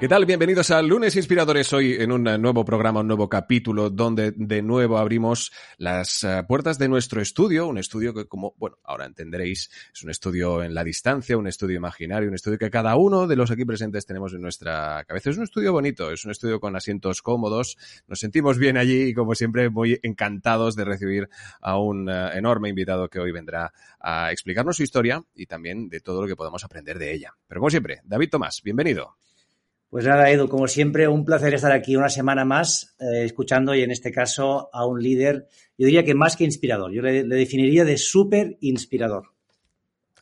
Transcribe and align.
¿Qué 0.00 0.06
tal? 0.06 0.26
Bienvenidos 0.26 0.70
a 0.70 0.80
Lunes 0.80 1.16
Inspiradores. 1.16 1.72
Hoy 1.72 1.96
en 1.98 2.12
un 2.12 2.22
nuevo 2.22 2.64
programa, 2.64 3.00
un 3.00 3.08
nuevo 3.08 3.28
capítulo 3.28 3.90
donde 3.90 4.30
de 4.30 4.62
nuevo 4.62 4.96
abrimos 4.96 5.50
las 5.76 6.22
eh, 6.22 6.44
puertas 6.46 6.78
de 6.78 6.88
nuestro 6.88 7.20
estudio. 7.20 7.66
Un 7.66 7.78
estudio 7.78 8.14
que, 8.14 8.28
como, 8.28 8.54
bueno, 8.58 8.76
ahora 8.84 9.06
entenderéis, 9.06 9.68
es 9.92 10.04
un 10.04 10.10
estudio 10.10 10.62
en 10.62 10.72
la 10.72 10.84
distancia, 10.84 11.36
un 11.36 11.48
estudio 11.48 11.78
imaginario, 11.78 12.28
un 12.28 12.36
estudio 12.36 12.58
que 12.58 12.70
cada 12.70 12.94
uno 12.94 13.26
de 13.26 13.34
los 13.34 13.50
aquí 13.50 13.64
presentes 13.64 14.06
tenemos 14.06 14.32
en 14.34 14.40
nuestra 14.40 15.04
cabeza. 15.04 15.30
Es 15.30 15.36
un 15.36 15.42
estudio 15.42 15.72
bonito, 15.72 16.12
es 16.12 16.24
un 16.24 16.30
estudio 16.30 16.60
con 16.60 16.76
asientos 16.76 17.20
cómodos. 17.20 17.76
Nos 18.06 18.20
sentimos 18.20 18.56
bien 18.56 18.76
allí 18.76 19.02
y, 19.02 19.14
como 19.14 19.34
siempre, 19.34 19.68
muy 19.68 19.98
encantados 20.04 20.76
de 20.76 20.84
recibir 20.84 21.28
a 21.60 21.76
un 21.76 22.08
uh, 22.08 22.28
enorme 22.34 22.68
invitado 22.68 23.08
que 23.08 23.18
hoy 23.18 23.32
vendrá 23.32 23.72
a 23.98 24.30
explicarnos 24.30 24.76
su 24.76 24.84
historia 24.84 25.24
y 25.34 25.46
también 25.46 25.88
de 25.88 25.98
todo 25.98 26.22
lo 26.22 26.28
que 26.28 26.36
podemos 26.36 26.62
aprender 26.62 27.00
de 27.00 27.12
ella. 27.12 27.34
Pero 27.48 27.60
como 27.60 27.70
siempre, 27.70 28.00
David 28.04 28.30
Tomás, 28.30 28.60
bienvenido. 28.62 29.16
Pues 29.90 30.04
nada, 30.04 30.30
Edu, 30.30 30.48
como 30.48 30.68
siempre, 30.68 31.08
un 31.08 31.24
placer 31.24 31.54
estar 31.54 31.72
aquí 31.72 31.96
una 31.96 32.10
semana 32.10 32.44
más 32.44 32.94
eh, 33.00 33.24
escuchando 33.24 33.74
y 33.74 33.82
en 33.82 33.90
este 33.90 34.12
caso 34.12 34.68
a 34.70 34.86
un 34.86 35.02
líder, 35.02 35.46
yo 35.78 35.86
diría 35.86 36.04
que 36.04 36.14
más 36.14 36.36
que 36.36 36.44
inspirador, 36.44 36.92
yo 36.92 37.00
le, 37.00 37.24
definiría 37.24 37.86
de 37.86 37.96
súper 37.96 38.58
inspirador. 38.60 39.32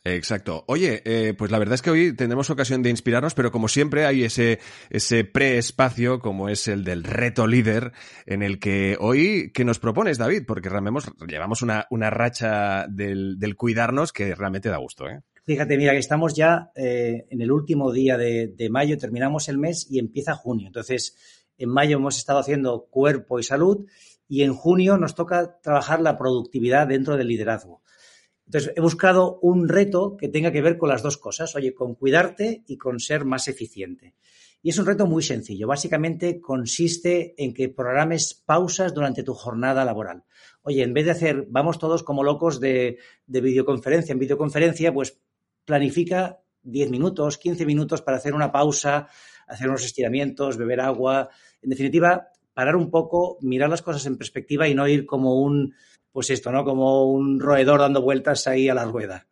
Exacto. 0.05 0.63
Oye, 0.67 1.01
eh, 1.03 1.33
pues 1.37 1.51
la 1.51 1.59
verdad 1.59 1.75
es 1.75 1.81
que 1.81 1.89
hoy 1.89 2.15
tendremos 2.15 2.49
ocasión 2.49 2.81
de 2.81 2.89
inspirarnos, 2.89 3.33
pero 3.33 3.51
como 3.51 3.67
siempre 3.67 4.05
hay 4.05 4.23
ese, 4.23 4.59
ese 4.89 5.25
pre-espacio, 5.25 6.19
como 6.19 6.47
es 6.47 6.69
el 6.69 6.85
del 6.85 7.03
reto 7.03 7.45
líder, 7.45 7.91
en 8.25 8.43
el 8.43 8.59
que 8.59 8.95
hoy, 9.01 9.51
¿qué 9.53 9.65
nos 9.65 9.79
propones, 9.79 10.17
David? 10.17 10.43
Porque 10.47 10.69
realmente 10.69 11.11
llevamos 11.27 11.61
una, 11.61 11.87
una 11.89 12.09
racha 12.09 12.87
del, 12.87 13.37
del 13.37 13.57
cuidarnos 13.57 14.13
que 14.13 14.33
realmente 14.33 14.69
da 14.69 14.77
gusto, 14.77 15.09
¿eh? 15.09 15.23
Fíjate, 15.47 15.77
mira, 15.77 15.93
que 15.93 15.99
estamos 15.99 16.33
ya 16.33 16.73
eh, 16.75 17.25
en 17.29 17.41
el 17.41 17.53
último 17.53 17.93
día 17.93 18.17
de, 18.17 18.67
mayo, 18.69 18.97
terminamos 18.97 19.47
el 19.47 19.57
mes 19.57 19.87
y 19.89 19.97
empieza 19.97 20.35
junio. 20.35 20.67
Entonces, 20.67 21.15
en 21.57 21.69
mayo 21.69 21.95
hemos 21.95 22.17
estado 22.17 22.39
haciendo 22.39 22.87
cuerpo 22.91 23.39
y 23.39 23.43
salud 23.43 23.85
y 24.27 24.41
en 24.43 24.53
junio 24.53 24.97
nos 24.97 25.15
toca 25.15 25.61
trabajar 25.61 26.01
la 26.01 26.17
productividad 26.17 26.87
dentro 26.87 27.15
del 27.15 27.29
liderazgo. 27.29 27.81
Entonces, 28.45 28.73
he 28.75 28.81
buscado 28.81 29.39
un 29.41 29.69
reto 29.69 30.17
que 30.17 30.27
tenga 30.27 30.51
que 30.51 30.61
ver 30.61 30.77
con 30.77 30.89
las 30.89 31.01
dos 31.01 31.15
cosas, 31.15 31.55
oye, 31.55 31.73
con 31.73 31.95
cuidarte 31.95 32.65
y 32.67 32.75
con 32.75 32.99
ser 32.99 33.23
más 33.23 33.47
eficiente. 33.47 34.15
Y 34.61 34.71
es 34.71 34.79
un 34.79 34.85
reto 34.85 35.05
muy 35.05 35.23
sencillo. 35.23 35.65
Básicamente 35.65 36.41
consiste 36.41 37.41
en 37.41 37.53
que 37.53 37.69
programes 37.69 38.33
pausas 38.33 38.93
durante 38.93 39.23
tu 39.23 39.33
jornada 39.33 39.85
laboral. 39.85 40.25
Oye, 40.63 40.83
en 40.83 40.93
vez 40.93 41.05
de 41.05 41.11
hacer, 41.11 41.45
vamos 41.49 41.79
todos 41.79 42.03
como 42.03 42.21
locos 42.21 42.59
de 42.59 42.97
videoconferencia 43.27 44.11
en 44.11 44.19
videoconferencia, 44.19 44.93
pues 44.93 45.21
planifica 45.67 46.39
10 46.63 46.89
minutos, 46.89 47.37
15 47.37 47.65
minutos 47.65 48.01
para 48.01 48.17
hacer 48.17 48.33
una 48.33 48.51
pausa, 48.51 49.09
hacer 49.47 49.67
unos 49.67 49.83
estiramientos, 49.83 50.57
beber 50.57 50.79
agua. 50.79 51.29
En 51.61 51.69
definitiva, 51.69 52.29
parar 52.53 52.77
un 52.77 52.89
poco, 52.89 53.37
mirar 53.41 53.69
las 53.69 53.81
cosas 53.81 54.05
en 54.05 54.17
perspectiva 54.17 54.67
y 54.67 54.73
no 54.73 54.87
ir 54.87 55.05
como 55.05 55.41
un, 55.41 55.75
pues 56.11 56.29
esto, 56.29 56.51
¿no? 56.51 56.63
Como 56.63 57.11
un 57.11 57.39
roedor 57.39 57.81
dando 57.81 58.01
vueltas 58.01 58.47
ahí 58.47 58.69
a 58.69 58.73
la 58.73 58.85
rueda. 58.85 59.27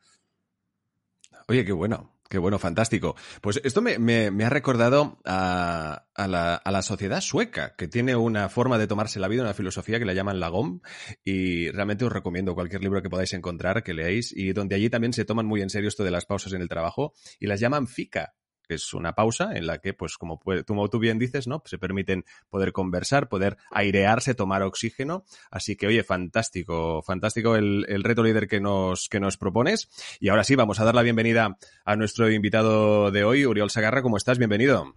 Oye, 1.48 1.64
qué 1.64 1.72
bueno. 1.72 2.15
Qué 2.28 2.40
bueno, 2.40 2.58
fantástico. 2.58 3.16
Pues 3.42 3.62
esto 3.64 3.84
me, 3.84 4.00
me, 4.00 4.32
me 4.32 4.46
ha 4.46 4.50
recordado 4.50 5.20
a, 5.26 6.08
a, 6.16 6.28
la, 6.28 6.56
a, 6.56 6.72
la, 6.72 6.82
sociedad 6.82 7.22
sueca, 7.22 7.76
que 7.76 7.88
tiene 7.88 8.16
una 8.16 8.50
forma 8.50 8.80
de 8.80 8.88
tomarse 8.88 9.20
la 9.20 9.28
vida, 9.28 9.44
una 9.44 9.54
filosofía 9.54 10.00
que 10.00 10.06
la 10.06 10.14
llaman 10.14 10.40
Lagom, 10.40 10.82
y 11.24 11.70
realmente 11.70 12.04
os 12.04 12.12
recomiendo 12.12 12.56
cualquier 12.56 12.82
libro 12.82 13.04
que 13.04 13.12
podáis 13.12 13.34
encontrar, 13.34 13.84
que 13.84 13.94
leáis, 13.94 14.36
y 14.36 14.54
donde 14.54 14.76
allí 14.76 14.90
también 14.90 15.14
se 15.14 15.24
toman 15.24 15.46
muy 15.46 15.62
en 15.62 15.70
serio 15.70 15.88
esto 15.88 16.04
de 16.04 16.12
las 16.12 16.26
pausas 16.26 16.54
en 16.54 16.62
el 16.62 16.68
trabajo, 16.68 17.14
y 17.40 17.46
las 17.46 17.60
llaman 17.60 17.86
fika, 17.86 18.34
que 18.68 18.76
es 18.76 18.94
una 18.94 19.14
pausa 19.14 19.56
en 19.56 19.68
la 19.68 19.80
que, 19.80 19.94
pues, 19.94 20.18
como, 20.18 20.40
puede, 20.40 20.64
como 20.64 20.90
tú 20.90 21.00
bien 21.00 21.20
dices, 21.20 21.48
¿no? 21.48 21.62
Se 21.66 21.78
permiten 21.78 22.26
poder 22.50 22.72
conversar, 22.72 23.30
poder 23.30 23.58
airearse, 23.72 24.36
tomar 24.36 24.62
oxígeno. 24.64 25.24
Así 25.52 25.76
que, 25.76 25.88
oye, 25.88 26.04
fantástico, 26.04 27.02
fantástico 27.04 27.56
el, 27.56 27.86
el, 27.90 28.04
reto 28.04 28.24
líder 28.24 28.48
que 28.48 28.60
nos, 28.60 29.10
que 29.10 29.20
nos 29.20 29.38
propones. 29.38 29.90
Y 30.20 30.30
ahora 30.30 30.44
sí, 30.44 30.56
vamos 30.56 30.80
a 30.80 30.86
dar 30.86 30.96
la 30.96 31.04
bienvenida 31.04 31.58
a 31.86 31.96
nuestro 31.96 32.30
invitado 32.30 33.12
de 33.12 33.24
hoy, 33.24 33.46
Uriol 33.46 33.70
Sagarra. 33.70 34.02
¿Cómo 34.02 34.18
estás? 34.18 34.38
Bienvenido. 34.38 34.94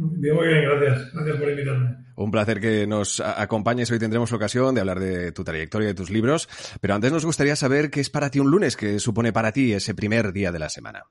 Bien, 0.00 0.34
muy 0.36 0.46
bien, 0.46 0.62
gracias. 0.62 1.12
Gracias 1.12 1.36
por 1.38 1.50
invitarme. 1.50 1.96
Un 2.14 2.30
placer 2.30 2.60
que 2.60 2.86
nos 2.86 3.18
acompañes. 3.18 3.90
Hoy 3.90 3.98
tendremos 3.98 4.32
ocasión 4.32 4.72
de 4.74 4.80
hablar 4.80 5.00
de 5.00 5.32
tu 5.32 5.42
trayectoria 5.42 5.86
y 5.86 5.88
de 5.88 5.94
tus 5.94 6.10
libros. 6.10 6.48
Pero 6.80 6.94
antes 6.94 7.10
nos 7.10 7.24
gustaría 7.24 7.56
saber 7.56 7.90
qué 7.90 8.00
es 8.00 8.08
para 8.08 8.30
ti 8.30 8.38
un 8.38 8.48
lunes, 8.48 8.76
qué 8.76 9.00
supone 9.00 9.32
para 9.32 9.50
ti 9.50 9.72
ese 9.72 9.94
primer 9.94 10.32
día 10.32 10.52
de 10.52 10.60
la 10.60 10.68
semana. 10.68 11.02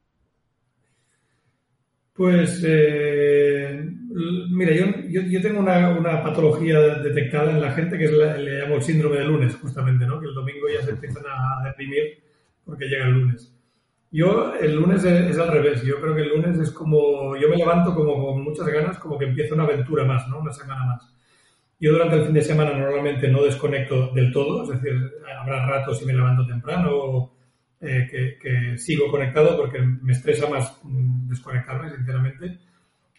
Pues, 2.17 2.63
eh, 2.67 3.79
mira, 4.50 4.73
yo, 4.73 4.85
yo, 5.07 5.22
yo 5.22 5.41
tengo 5.41 5.59
una, 5.59 5.89
una, 5.89 6.23
patología 6.23 6.79
detectada 6.97 7.51
en 7.51 7.61
la 7.61 7.72
gente 7.72 7.95
que 7.95 8.05
es 8.05 8.11
le 8.11 8.59
llamo 8.59 8.75
el 8.75 8.81
síndrome 8.81 9.17
del 9.17 9.28
lunes, 9.28 9.55
justamente, 9.55 10.05
¿no? 10.07 10.19
Que 10.19 10.25
el 10.27 10.33
domingo 10.33 10.67
ya 10.67 10.83
se 10.83 10.91
empiezan 10.91 11.23
a 11.27 11.63
deprimir 11.67 12.23
porque 12.66 12.85
llega 12.85 13.06
el 13.06 13.13
lunes. 13.13 13.53
Yo, 14.11 14.56
el 14.56 14.75
lunes 14.75 15.03
es, 15.03 15.29
es, 15.29 15.38
al 15.38 15.51
revés. 15.51 15.83
Yo 15.83 16.01
creo 16.01 16.16
que 16.16 16.22
el 16.22 16.29
lunes 16.29 16.57
es 16.57 16.72
como, 16.72 17.35
yo 17.38 17.50
me 17.50 17.57
levanto 17.57 17.94
como 17.94 18.25
con 18.25 18.44
muchas 18.44 18.67
ganas, 18.67 18.97
como 18.97 19.17
que 19.19 19.25
empieza 19.25 19.53
una 19.53 19.66
aventura 19.66 20.03
más, 20.03 20.27
¿no? 20.27 20.39
Una 20.39 20.51
semana 20.51 20.85
más. 20.85 21.13
Yo 21.79 21.91
durante 21.91 22.16
el 22.16 22.25
fin 22.25 22.33
de 22.33 22.41
semana 22.41 22.73
normalmente 22.73 23.27
no 23.27 23.44
desconecto 23.44 24.11
del 24.13 24.31
todo, 24.31 24.63
es 24.63 24.69
decir, 24.69 25.00
habrá 25.39 25.67
ratos 25.67 26.00
si 26.00 26.06
me 26.06 26.13
levanto 26.13 26.47
temprano 26.47 26.89
o, 26.91 27.37
eh, 27.79 28.07
que, 28.09 28.38
que, 28.41 28.77
sigo 28.77 29.09
conectado 29.11 29.55
porque 29.57 29.79
me 29.79 30.13
estresa 30.13 30.49
más 30.49 30.79
desconectarme, 30.83 31.95
sinceramente. 31.95 32.59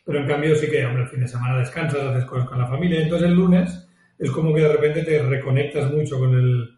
Pero 0.04 0.20
en 0.20 0.26
cambio 0.26 0.56
sí 0.56 0.68
que, 0.68 0.84
hombre, 0.84 1.02
el 1.02 1.08
fin 1.08 1.20
de 1.20 1.28
semana 1.28 1.58
descansas, 1.58 2.02
haces 2.02 2.24
cosas 2.24 2.48
con 2.48 2.58
la 2.58 2.66
familia. 2.66 3.02
Entonces 3.02 3.28
el 3.28 3.34
lunes 3.34 3.88
es 4.18 4.30
como 4.30 4.54
que 4.54 4.62
de 4.62 4.72
repente 4.72 5.04
te 5.04 5.22
reconectas 5.22 5.92
mucho 5.92 6.18
con 6.18 6.34
el, 6.34 6.76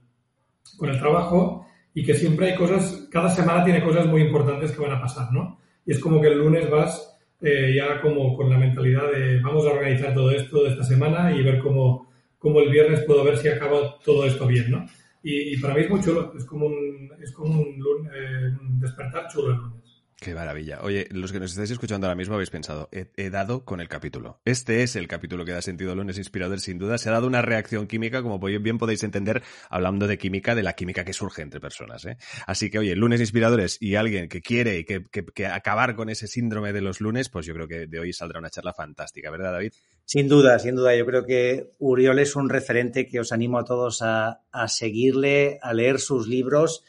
con 0.76 0.90
el 0.90 0.98
trabajo 0.98 1.66
y 1.94 2.04
que 2.04 2.14
siempre 2.14 2.50
hay 2.50 2.56
cosas, 2.56 3.08
cada 3.10 3.30
semana 3.30 3.64
tiene 3.64 3.82
cosas 3.82 4.06
muy 4.06 4.22
importantes 4.22 4.72
que 4.72 4.82
van 4.82 4.92
a 4.92 5.00
pasar, 5.00 5.32
¿no? 5.32 5.58
Y 5.86 5.92
es 5.92 5.98
como 5.98 6.20
que 6.20 6.28
el 6.28 6.38
lunes 6.38 6.68
vas 6.70 7.18
eh, 7.40 7.74
ya 7.74 8.00
como 8.00 8.36
con 8.36 8.50
la 8.50 8.58
mentalidad 8.58 9.10
de 9.10 9.40
vamos 9.40 9.66
a 9.66 9.70
organizar 9.70 10.12
todo 10.12 10.30
esto 10.30 10.62
de 10.62 10.70
esta 10.70 10.84
semana 10.84 11.32
y 11.34 11.42
ver 11.42 11.58
cómo, 11.58 12.12
cómo 12.38 12.60
el 12.60 12.70
viernes 12.70 13.00
puedo 13.06 13.24
ver 13.24 13.38
si 13.38 13.48
acaba 13.48 13.98
todo 14.04 14.26
esto 14.26 14.46
bien, 14.46 14.70
¿no? 14.70 14.86
Y, 15.22 15.58
para 15.60 15.74
mí 15.74 15.82
es 15.82 15.90
muy 15.90 16.00
chulo, 16.00 16.32
es 16.36 16.44
como 16.46 16.66
un, 16.66 17.10
es 17.20 17.32
como 17.32 17.60
un, 17.60 18.10
eh, 18.14 18.56
un 18.60 18.80
despertar 18.80 19.28
chulo 19.28 19.52
el 19.52 19.58
lunes. 19.58 19.89
Qué 20.20 20.34
maravilla. 20.34 20.80
Oye, 20.82 21.08
los 21.12 21.32
que 21.32 21.40
nos 21.40 21.52
estáis 21.52 21.70
escuchando 21.70 22.06
ahora 22.06 22.14
mismo 22.14 22.34
habéis 22.34 22.50
pensado, 22.50 22.90
he, 22.92 23.30
dado 23.30 23.64
con 23.64 23.80
el 23.80 23.88
capítulo. 23.88 24.42
Este 24.44 24.82
es 24.82 24.94
el 24.94 25.08
capítulo 25.08 25.46
que 25.46 25.52
da 25.52 25.62
sentido 25.62 25.94
lunes 25.94 26.18
inspirador, 26.18 26.60
sin 26.60 26.76
duda. 26.78 26.98
Se 26.98 27.08
ha 27.08 27.12
dado 27.12 27.26
una 27.26 27.40
reacción 27.40 27.86
química, 27.86 28.22
como 28.22 28.38
bien 28.38 28.76
podéis 28.76 29.02
entender, 29.02 29.42
hablando 29.70 30.06
de 30.06 30.18
química, 30.18 30.54
de 30.54 30.62
la 30.62 30.74
química 30.74 31.06
que 31.06 31.14
surge 31.14 31.40
entre 31.40 31.58
personas. 31.58 32.04
¿eh? 32.04 32.18
Así 32.46 32.68
que, 32.68 32.78
oye, 32.78 32.94
lunes 32.96 33.20
inspiradores 33.20 33.78
y 33.80 33.94
alguien 33.94 34.28
que 34.28 34.42
quiere 34.42 34.80
y 34.80 34.84
que, 34.84 35.06
que, 35.10 35.24
que, 35.24 35.46
acabar 35.46 35.96
con 35.96 36.10
ese 36.10 36.26
síndrome 36.26 36.74
de 36.74 36.82
los 36.82 37.00
lunes, 37.00 37.30
pues 37.30 37.46
yo 37.46 37.54
creo 37.54 37.66
que 37.66 37.86
de 37.86 37.98
hoy 37.98 38.12
saldrá 38.12 38.40
una 38.40 38.50
charla 38.50 38.74
fantástica, 38.74 39.30
¿verdad, 39.30 39.52
David? 39.52 39.72
Sin 40.04 40.28
duda, 40.28 40.58
sin 40.58 40.74
duda. 40.74 40.94
Yo 40.94 41.06
creo 41.06 41.24
que 41.24 41.70
Uriol 41.78 42.18
es 42.18 42.36
un 42.36 42.50
referente 42.50 43.06
que 43.06 43.20
os 43.20 43.32
animo 43.32 43.58
a 43.58 43.64
todos 43.64 44.02
a, 44.02 44.42
a 44.52 44.68
seguirle, 44.68 45.58
a 45.62 45.72
leer 45.72 45.98
sus 45.98 46.28
libros 46.28 46.84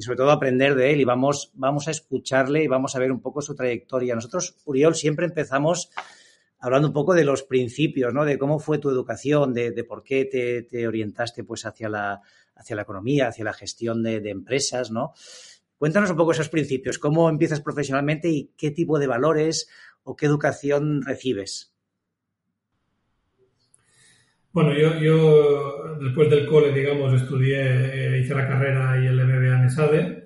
y 0.00 0.02
sobre 0.02 0.16
todo 0.16 0.30
aprender 0.30 0.74
de 0.76 0.94
él 0.94 1.02
y 1.02 1.04
vamos, 1.04 1.50
vamos 1.52 1.86
a 1.86 1.90
escucharle 1.90 2.64
y 2.64 2.68
vamos 2.68 2.96
a 2.96 2.98
ver 2.98 3.12
un 3.12 3.20
poco 3.20 3.42
su 3.42 3.54
trayectoria. 3.54 4.14
Nosotros, 4.14 4.56
Uriol, 4.64 4.94
siempre 4.94 5.26
empezamos 5.26 5.90
hablando 6.58 6.88
un 6.88 6.94
poco 6.94 7.12
de 7.12 7.22
los 7.22 7.42
principios, 7.42 8.14
¿no? 8.14 8.24
De 8.24 8.38
cómo 8.38 8.58
fue 8.58 8.78
tu 8.78 8.88
educación, 8.88 9.52
de, 9.52 9.72
de 9.72 9.84
por 9.84 10.02
qué 10.02 10.24
te, 10.24 10.62
te, 10.62 10.88
orientaste 10.88 11.44
pues 11.44 11.66
hacia 11.66 11.90
la, 11.90 12.22
hacia 12.54 12.76
la 12.76 12.82
economía, 12.82 13.28
hacia 13.28 13.44
la 13.44 13.52
gestión 13.52 14.02
de, 14.02 14.20
de 14.20 14.30
empresas, 14.30 14.90
¿no? 14.90 15.12
Cuéntanos 15.76 16.10
un 16.10 16.16
poco 16.16 16.32
esos 16.32 16.48
principios, 16.48 16.98
cómo 16.98 17.28
empiezas 17.28 17.60
profesionalmente 17.60 18.30
y 18.30 18.54
qué 18.56 18.70
tipo 18.70 18.98
de 18.98 19.06
valores 19.06 19.68
o 20.02 20.16
qué 20.16 20.24
educación 20.24 21.02
recibes. 21.02 21.69
Bueno, 24.52 24.72
yo, 24.74 24.98
yo 24.98 25.96
después 26.00 26.28
del 26.28 26.46
cole, 26.46 26.72
digamos, 26.72 27.14
estudié, 27.14 28.16
eh, 28.16 28.18
hice 28.18 28.34
la 28.34 28.48
carrera 28.48 29.00
y 29.00 29.06
el 29.06 29.24
MBA 29.24 29.58
en 29.60 29.64
ESADE. 29.66 30.24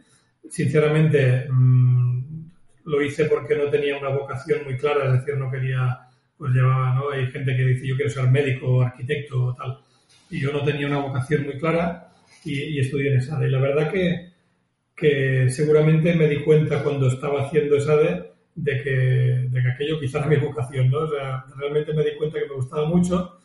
Sinceramente, 0.49 1.47
mmm, 1.51 2.49
lo 2.87 3.03
hice 3.03 3.27
porque 3.27 3.55
no 3.55 3.69
tenía 3.69 3.99
una 3.99 4.09
vocación 4.09 4.65
muy 4.65 4.79
clara, 4.79 5.07
es 5.07 5.21
decir, 5.21 5.37
no 5.37 5.51
quería, 5.51 6.09
pues 6.39 6.53
llevaba, 6.55 6.95
¿no? 6.95 7.11
Hay 7.11 7.27
gente 7.27 7.55
que 7.55 7.65
dice 7.65 7.87
yo 7.87 7.97
quiero 7.97 8.11
ser 8.11 8.31
médico 8.31 8.79
o 8.79 8.83
arquitecto 8.83 9.45
o 9.45 9.55
tal. 9.55 9.79
Y 10.31 10.41
yo 10.41 10.53
no 10.53 10.65
tenía 10.65 10.87
una 10.87 11.01
vocación 11.01 11.45
muy 11.45 11.59
clara 11.59 12.09
y, 12.45 12.81
estudié 12.81 13.13
en 13.13 13.19
ESADE. 13.19 13.49
Y 13.49 13.51
la 13.51 13.61
verdad 13.61 13.93
que, 13.93 14.33
que 14.97 15.51
seguramente 15.51 16.15
me 16.15 16.29
di 16.29 16.43
cuenta 16.43 16.83
cuando 16.83 17.09
estaba 17.09 17.43
haciendo 17.43 17.77
ESADE 17.77 18.33
de 18.55 18.83
que, 18.83 18.91
de 19.51 19.63
que 19.63 19.69
aquello 19.71 20.01
quizá 20.01 20.21
era 20.21 20.29
mi 20.29 20.37
vocación, 20.37 20.91
¿no? 20.91 21.01
O 21.01 21.11
sea, 21.11 21.45
realmente 21.59 21.93
me 21.93 22.05
di 22.05 22.17
cuenta 22.17 22.39
que 22.39 22.49
me 22.49 22.55
gustaba 22.55 22.87
mucho 22.87 23.35
Mm, 23.35 23.44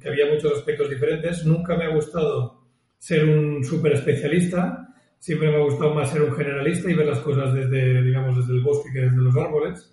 que 0.00 0.08
había 0.08 0.32
muchos 0.32 0.52
aspectos 0.52 0.90
diferentes. 0.90 1.44
Nunca 1.44 1.76
me 1.76 1.84
ha 1.84 1.94
gustado 1.94 2.62
ser 2.98 3.24
un 3.24 3.62
súper 3.64 3.92
especialista, 3.92 4.94
siempre 5.18 5.50
me 5.50 5.56
ha 5.56 5.64
gustado 5.64 5.94
más 5.94 6.10
ser 6.10 6.22
un 6.22 6.32
generalista 6.32 6.90
y 6.90 6.94
ver 6.94 7.06
las 7.06 7.20
cosas 7.20 7.52
desde, 7.52 8.02
digamos, 8.02 8.36
desde 8.36 8.54
el 8.54 8.62
bosque 8.62 8.92
que 8.92 9.00
desde 9.00 9.16
los 9.16 9.36
árboles. 9.36 9.92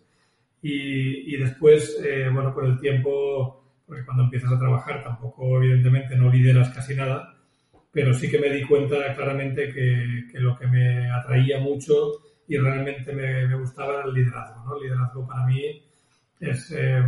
Y, 0.61 1.33
y 1.33 1.37
después, 1.37 2.01
eh, 2.03 2.29
bueno, 2.31 2.53
por 2.53 2.65
el 2.65 2.79
tiempo, 2.79 3.81
porque 3.85 4.05
cuando 4.05 4.23
empiezas 4.23 4.53
a 4.53 4.59
trabajar 4.59 5.03
tampoco, 5.03 5.61
evidentemente, 5.61 6.15
no 6.15 6.31
lideras 6.31 6.69
casi 6.69 6.95
nada, 6.95 7.35
pero 7.91 8.13
sí 8.13 8.29
que 8.29 8.39
me 8.39 8.49
di 8.49 8.63
cuenta 8.63 9.13
claramente 9.13 9.69
que, 9.69 10.23
que 10.31 10.39
lo 10.39 10.57
que 10.57 10.67
me 10.67 11.11
atraía 11.11 11.59
mucho 11.59 12.13
y 12.47 12.57
realmente 12.57 13.13
me, 13.13 13.47
me, 13.47 13.55
gustaba 13.55 13.99
era 13.99 14.05
el 14.05 14.13
liderazgo. 14.13 14.63
¿no? 14.65 14.77
El 14.77 14.83
liderazgo 14.83 15.27
para 15.27 15.45
mí 15.45 15.83
es... 16.39 16.71
Eh, 16.71 17.03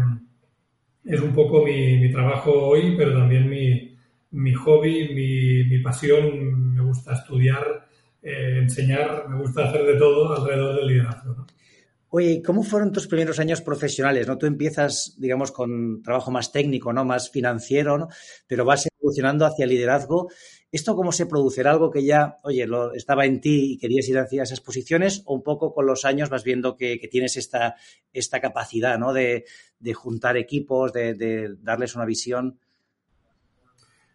es 1.05 1.21
un 1.21 1.33
poco 1.33 1.63
mi, 1.63 1.97
mi 1.99 2.11
trabajo 2.11 2.51
hoy, 2.51 2.95
pero 2.97 3.13
también 3.13 3.49
mi, 3.49 3.95
mi 4.31 4.53
hobby, 4.53 5.13
mi, 5.13 5.63
mi, 5.65 5.79
pasión. 5.83 6.73
Me 6.73 6.81
gusta 6.81 7.13
estudiar, 7.13 7.87
eh, 8.21 8.59
enseñar, 8.61 9.29
me 9.29 9.39
gusta 9.39 9.69
hacer 9.69 9.85
de 9.85 9.95
todo 9.95 10.35
alrededor 10.35 10.75
del 10.75 10.87
liderazgo. 10.87 11.33
¿no? 11.35 11.47
Oye, 12.09 12.41
¿cómo 12.41 12.63
fueron 12.63 12.91
tus 12.91 13.07
primeros 13.07 13.39
años 13.39 13.61
profesionales? 13.61 14.27
¿no? 14.27 14.37
Tú 14.37 14.45
empiezas, 14.45 15.15
digamos, 15.17 15.51
con 15.51 16.01
trabajo 16.01 16.31
más 16.31 16.51
técnico, 16.51 16.93
¿no? 16.93 17.03
Más 17.03 17.29
financiero, 17.29 17.97
¿no? 17.97 18.07
Pero 18.47 18.63
vas 18.63 18.87
evolucionando 18.87 19.45
hacia 19.45 19.65
liderazgo. 19.65 20.29
¿Esto 20.75 20.93
cómo 20.93 21.13
se 21.13 21.25
produce? 21.25 21.61
¿Era 21.61 21.71
algo 21.71 21.89
que 21.89 22.03
ya, 22.03 22.35
oye, 22.43 22.67
lo, 22.67 22.93
estaba 22.93 23.25
en 23.25 23.39
ti 23.39 23.71
y 23.71 23.77
querías 23.77 24.09
ir 24.09 24.17
hacia 24.17 24.43
esas 24.43 24.59
posiciones? 24.59 25.23
¿O 25.25 25.33
un 25.33 25.41
poco 25.41 25.73
con 25.73 25.85
los 25.85 26.03
años 26.03 26.29
vas 26.29 26.43
viendo 26.43 26.75
que, 26.75 26.99
que 26.99 27.07
tienes 27.07 27.37
esta, 27.37 27.75
esta 28.11 28.41
capacidad, 28.41 28.99
¿no? 28.99 29.13
De, 29.13 29.45
de 29.79 29.93
juntar 29.93 30.35
equipos, 30.35 30.91
de, 30.91 31.13
de, 31.13 31.55
darles 31.61 31.95
una 31.95 32.03
visión. 32.03 32.59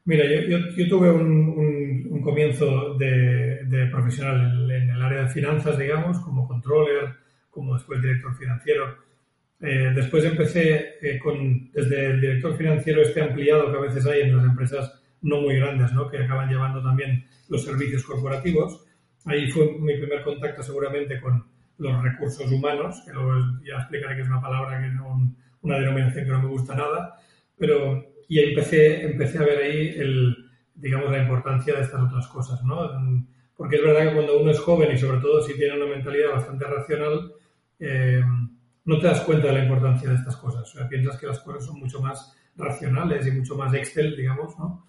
Mira, 0.04 0.26
yo, 0.26 0.42
yo, 0.50 0.58
yo 0.76 0.86
tuve 0.86 1.10
un, 1.10 1.48
un, 1.48 2.08
un 2.10 2.20
comienzo 2.20 2.92
de, 2.98 3.64
de, 3.64 3.86
profesional 3.86 4.70
en, 4.70 4.90
el 4.90 5.00
área 5.00 5.22
de 5.22 5.30
finanzas, 5.30 5.78
digamos, 5.78 6.18
como 6.18 6.46
controller, 6.46 7.08
como 7.48 7.72
después 7.72 8.02
director 8.02 8.36
financiero. 8.36 8.98
Eh, 9.62 9.92
después 9.94 10.22
empecé 10.26 10.98
eh, 11.00 11.18
con, 11.18 11.72
desde 11.72 12.04
el 12.04 12.20
director 12.20 12.54
financiero 12.54 13.00
este 13.00 13.22
ampliado 13.22 13.72
que 13.72 13.78
a 13.78 13.80
veces 13.80 14.04
hay 14.04 14.20
en 14.20 14.36
las 14.36 14.44
empresas 14.44 15.00
no 15.22 15.40
muy 15.40 15.56
grandes, 15.56 15.93
¿no? 15.93 16.08
que 16.08 16.19
acaban 16.19 16.49
llevando 16.49 16.82
también 16.82 17.26
los 17.49 17.64
servicios 17.64 18.05
corporativos. 18.05 18.84
Ahí 19.25 19.50
fue 19.50 19.70
mi 19.78 19.96
primer 19.96 20.22
contacto 20.22 20.62
seguramente 20.62 21.20
con 21.20 21.44
los 21.78 22.02
recursos 22.02 22.50
humanos, 22.50 23.02
que 23.05 23.12
luego 23.12 23.34
ya 23.64 23.76
explicaré 23.76 24.17
que 24.17 24.22
es 24.22 24.28
una 24.28 24.40
palabra 24.40 24.81
que 24.81 24.88
no, 24.88 25.34
una 25.62 25.78
denominación 25.78 26.25
que 26.25 26.31
no 26.31 26.43
me 26.43 26.49
gusta 26.49 26.75
nada, 26.75 27.17
pero 27.56 28.05
y 28.28 28.38
empecé, 28.38 29.05
empecé 29.05 29.38
a 29.38 29.43
ver 29.43 29.58
ahí 29.58 29.88
el, 29.96 30.37
digamos, 30.75 31.11
la 31.11 31.22
importancia 31.22 31.75
de 31.75 31.82
estas 31.82 32.00
otras 32.00 32.26
cosas, 32.28 32.62
¿no? 32.64 32.88
Porque 33.56 33.76
es 33.76 33.82
verdad 33.82 34.08
que 34.08 34.14
cuando 34.14 34.40
uno 34.40 34.50
es 34.50 34.61
joven 34.61 34.93
y 34.93 34.99
sobre 34.99 35.20
todo 35.20 35.43
si 35.43 35.55
tiene 35.55 35.76
una 35.76 35.87
mentalidad 35.87 36.31
bastante 36.32 36.64
racional, 36.64 37.32
eh, 37.78 38.22
no 38.84 38.99
te 38.99 39.06
das 39.06 39.20
cuenta 39.22 39.49
de 39.49 39.55
la 39.55 39.62
importancia 39.64 40.08
de 40.08 40.14
estas 40.14 40.37
cosas. 40.37 40.62
O 40.62 40.78
sea, 40.78 40.88
piensas 40.88 41.19
que 41.19 41.26
las 41.26 41.40
cosas 41.40 41.67
son 41.67 41.78
mucho 41.78 42.00
más 42.00 42.34
racionales 42.56 43.26
y 43.26 43.32
mucho 43.32 43.56
más 43.56 43.75
Excel, 43.75 44.17
digamos, 44.17 44.58
¿no? 44.58 44.87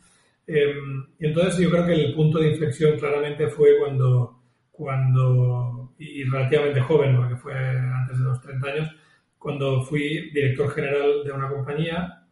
Eh, 0.47 0.73
entonces 1.19 1.59
yo 1.59 1.69
creo 1.69 1.85
que 1.85 1.93
el 1.93 2.13
punto 2.13 2.39
de 2.39 2.49
inflexión 2.49 2.97
claramente 2.97 3.47
fue 3.47 3.77
cuando, 3.79 4.41
cuando 4.71 5.93
y 6.01 6.23
relativamente 6.23 6.81
joven, 6.81 7.15
porque 7.15 7.35
fue 7.35 7.53
antes 7.53 8.17
de 8.17 8.23
los 8.23 8.41
30 8.41 8.67
años, 8.67 8.89
cuando 9.37 9.83
fui 9.83 10.31
director 10.31 10.69
general 10.71 11.23
de 11.23 11.31
una 11.31 11.49
compañía, 11.49 12.27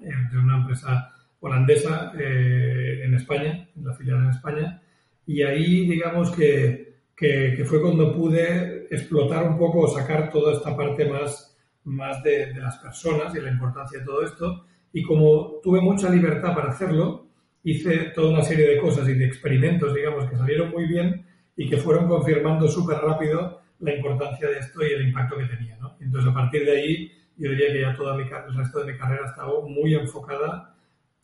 eh, 0.00 0.10
de 0.30 0.38
una 0.38 0.58
empresa 0.58 1.12
holandesa 1.40 2.12
eh, 2.18 3.02
en 3.04 3.14
España, 3.14 3.68
en 3.76 3.84
la 3.84 3.94
filial 3.94 4.24
en 4.24 4.30
España, 4.30 4.82
y 5.26 5.42
ahí 5.42 5.86
digamos 5.88 6.30
que, 6.32 6.96
que, 7.16 7.54
que, 7.56 7.64
fue 7.64 7.80
cuando 7.80 8.12
pude 8.12 8.86
explotar 8.90 9.46
un 9.46 9.58
poco, 9.58 9.86
sacar 9.88 10.30
toda 10.30 10.54
esta 10.54 10.76
parte 10.76 11.08
más, 11.08 11.56
más 11.84 12.22
de, 12.22 12.52
de, 12.52 12.60
las 12.60 12.78
personas 12.78 13.34
y 13.34 13.40
la 13.40 13.50
importancia 13.50 14.00
de 14.00 14.04
todo 14.04 14.24
esto, 14.24 14.64
y 14.92 15.02
como 15.02 15.60
tuve 15.62 15.80
mucha 15.80 16.10
libertad 16.10 16.54
para 16.54 16.70
hacerlo, 16.70 17.27
hice 17.70 18.10
toda 18.14 18.30
una 18.30 18.42
serie 18.42 18.66
de 18.66 18.78
cosas 18.78 19.08
y 19.08 19.14
de 19.14 19.26
experimentos, 19.26 19.94
digamos, 19.94 20.28
que 20.30 20.36
salieron 20.36 20.70
muy 20.70 20.86
bien 20.86 21.24
y 21.56 21.68
que 21.68 21.76
fueron 21.76 22.08
confirmando 22.08 22.68
súper 22.68 22.98
rápido 22.98 23.60
la 23.80 23.94
importancia 23.94 24.48
de 24.48 24.58
esto 24.58 24.84
y 24.84 24.92
el 24.92 25.08
impacto 25.08 25.36
que 25.36 25.44
tenía. 25.44 25.76
¿no? 25.76 25.96
Entonces, 26.00 26.30
a 26.30 26.34
partir 26.34 26.64
de 26.64 26.72
ahí, 26.72 27.12
yo 27.36 27.50
diría 27.50 27.72
que 27.72 27.80
ya 27.80 27.96
toda 27.96 28.16
mi, 28.16 28.22
el 28.22 28.56
resto 28.56 28.80
de 28.80 28.92
mi 28.92 28.98
carrera 28.98 29.22
ha 29.24 29.30
estado 29.30 29.62
muy 29.62 29.94
enfocada 29.94 30.74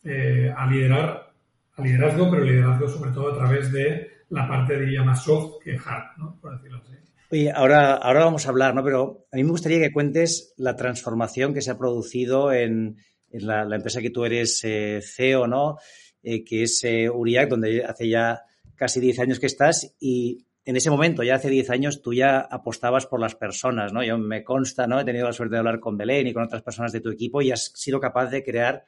eh, 0.03 0.53
a 0.55 0.67
liderar, 0.67 1.31
a 1.75 1.81
liderazgo, 1.81 2.29
pero 2.29 2.43
liderazgo 2.43 2.87
sobre 2.87 3.11
todo 3.11 3.33
a 3.33 3.37
través 3.37 3.71
de 3.71 4.11
la 4.29 4.47
parte, 4.47 4.79
diría, 4.79 5.03
más 5.03 5.23
soft 5.23 5.63
que 5.63 5.77
hard, 5.77 6.17
¿no? 6.17 6.37
por 6.41 6.55
decirlo 6.57 6.77
así. 6.77 6.93
Oye, 7.31 7.51
ahora, 7.51 7.93
ahora 7.93 8.25
vamos 8.25 8.45
a 8.45 8.49
hablar, 8.49 8.75
¿no? 8.75 8.83
Pero 8.83 9.25
a 9.31 9.35
mí 9.35 9.43
me 9.43 9.49
gustaría 9.49 9.79
que 9.79 9.91
cuentes 9.91 10.53
la 10.57 10.75
transformación 10.75 11.53
que 11.53 11.61
se 11.61 11.71
ha 11.71 11.77
producido 11.77 12.53
en, 12.53 12.97
en 13.31 13.47
la, 13.47 13.65
la, 13.65 13.77
empresa 13.77 14.01
que 14.01 14.11
tú 14.11 14.25
eres 14.25 14.63
eh, 14.63 15.01
CEO, 15.01 15.47
¿no? 15.47 15.77
Eh, 16.27 16.43
que 16.43 16.63
es 16.63 16.83
eh, 16.83 17.07
Uriac, 17.07 17.47
donde 17.47 17.85
hace 17.85 18.09
ya 18.09 18.41
casi 18.73 18.99
10 18.99 19.19
años 19.19 19.39
que 19.39 19.45
estás 19.45 19.93
y 19.99 20.47
en 20.65 20.75
ese 20.75 20.89
momento, 20.89 21.21
ya 21.21 21.35
hace 21.35 21.51
10 21.51 21.69
años, 21.69 22.01
tú 22.01 22.15
ya 22.15 22.39
apostabas 22.39 23.05
por 23.05 23.19
las 23.19 23.35
personas, 23.35 23.93
¿no? 23.93 24.03
Yo 24.03 24.17
me 24.17 24.43
consta, 24.43 24.87
¿no? 24.87 24.99
He 24.99 25.05
tenido 25.05 25.27
la 25.27 25.33
suerte 25.33 25.53
de 25.53 25.59
hablar 25.59 25.79
con 25.79 25.97
Belén 25.97 26.25
y 26.25 26.33
con 26.33 26.41
otras 26.41 26.63
personas 26.63 26.91
de 26.91 27.01
tu 27.01 27.11
equipo 27.11 27.43
y 27.43 27.51
has 27.51 27.71
sido 27.75 27.99
capaz 27.99 28.31
de 28.31 28.43
crear 28.43 28.83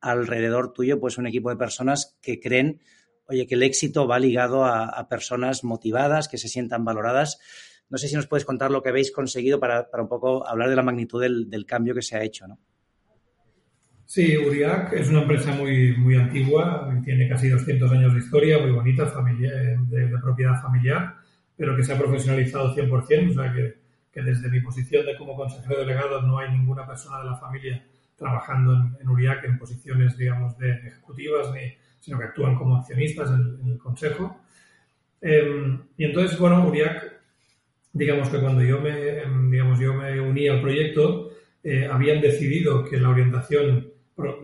alrededor 0.00 0.72
tuyo, 0.72 1.00
pues, 1.00 1.18
un 1.18 1.26
equipo 1.26 1.50
de 1.50 1.56
personas 1.56 2.16
que 2.22 2.38
creen, 2.38 2.80
oye, 3.26 3.48
que 3.48 3.56
el 3.56 3.64
éxito 3.64 4.06
va 4.06 4.20
ligado 4.20 4.64
a, 4.64 4.84
a 4.84 5.08
personas 5.08 5.64
motivadas, 5.64 6.28
que 6.28 6.38
se 6.38 6.46
sientan 6.46 6.84
valoradas. 6.84 7.40
No 7.88 7.98
sé 7.98 8.06
si 8.06 8.14
nos 8.14 8.28
puedes 8.28 8.44
contar 8.44 8.70
lo 8.70 8.80
que 8.80 8.90
habéis 8.90 9.10
conseguido 9.10 9.58
para, 9.58 9.90
para 9.90 10.04
un 10.04 10.08
poco 10.08 10.46
hablar 10.46 10.70
de 10.70 10.76
la 10.76 10.84
magnitud 10.84 11.20
del, 11.20 11.50
del, 11.50 11.66
cambio 11.66 11.92
que 11.92 12.02
se 12.02 12.16
ha 12.16 12.22
hecho, 12.22 12.46
¿no? 12.46 12.60
Sí, 14.06 14.36
Uriac 14.36 14.92
es 14.92 15.08
una 15.08 15.22
empresa 15.22 15.50
muy, 15.52 15.96
muy 15.96 16.14
antigua, 16.14 16.88
tiene 17.04 17.28
casi 17.28 17.48
200 17.48 17.90
años 17.90 18.14
de 18.14 18.20
historia, 18.20 18.58
muy 18.60 18.70
bonita, 18.70 19.06
familiar, 19.06 19.52
de, 19.80 20.06
de, 20.06 20.18
propiedad 20.18 20.62
familiar, 20.62 21.16
pero 21.56 21.76
que 21.76 21.82
se 21.82 21.92
ha 21.92 21.98
profesionalizado 21.98 22.72
100%, 22.72 23.30
o 23.30 23.34
sea 23.34 23.52
que, 23.52 23.74
que, 24.12 24.22
desde 24.22 24.48
mi 24.48 24.60
posición 24.60 25.04
de 25.04 25.16
como 25.16 25.34
consejero 25.34 25.80
delegado 25.80 26.22
no 26.22 26.38
hay 26.38 26.52
ninguna 26.52 26.86
persona 26.86 27.18
de 27.18 27.30
la 27.30 27.36
familia 27.36 27.84
trabajando 28.16 28.74
en, 28.74 28.96
en 29.00 29.08
Uriac 29.08 29.44
en 29.44 29.58
posiciones, 29.58 30.16
digamos, 30.16 30.56
de 30.56 30.70
ejecutivas, 30.70 31.52
ni, 31.52 31.74
sino 31.98 32.18
que 32.18 32.26
actúan 32.26 32.54
como 32.54 32.76
accionistas 32.76 33.28
en, 33.30 33.58
en 33.60 33.72
el 33.72 33.78
consejo. 33.78 34.40
Eh, 35.20 35.78
y 35.96 36.04
entonces, 36.04 36.38
bueno, 36.38 36.64
Uriac, 36.68 37.12
digamos 37.92 38.28
que 38.28 38.38
cuando 38.38 38.62
yo 38.62 38.80
me, 38.80 39.24
digamos, 39.50 39.80
yo 39.80 39.94
me 39.94 40.20
uní 40.20 40.46
al 40.46 40.60
proyecto, 40.60 41.32
eh, 41.64 41.88
habían 41.90 42.20
decidido 42.20 42.84
que 42.84 42.98
la 42.98 43.08
orientación 43.08 43.95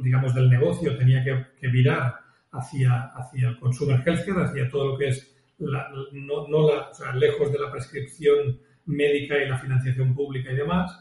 digamos, 0.03 0.35
del 0.35 0.51
negocio 0.51 0.97
tenía 0.97 1.25
que, 1.25 1.47
que 1.61 1.69
virar 1.69 2.15
hacia, 2.53 3.07
hacia 3.15 3.49
el 3.49 3.59
consumer 3.59 4.03
healthcare, 4.05 4.45
hacia 4.45 4.71
todo 4.71 4.93
lo 4.93 4.99
que 4.99 5.09
es, 5.09 5.35
la, 5.59 5.89
no, 6.13 6.49
no 6.49 6.69
la, 6.69 6.89
o 6.89 6.95
sea, 6.95 7.15
lejos 7.15 7.51
de 7.53 7.59
la 7.59 7.71
prescripción 7.71 8.59
médica 8.87 9.39
y 9.39 9.49
la 9.49 9.59
financiación 9.59 10.15
pública 10.15 10.53
y 10.53 10.57
demás. 10.57 10.99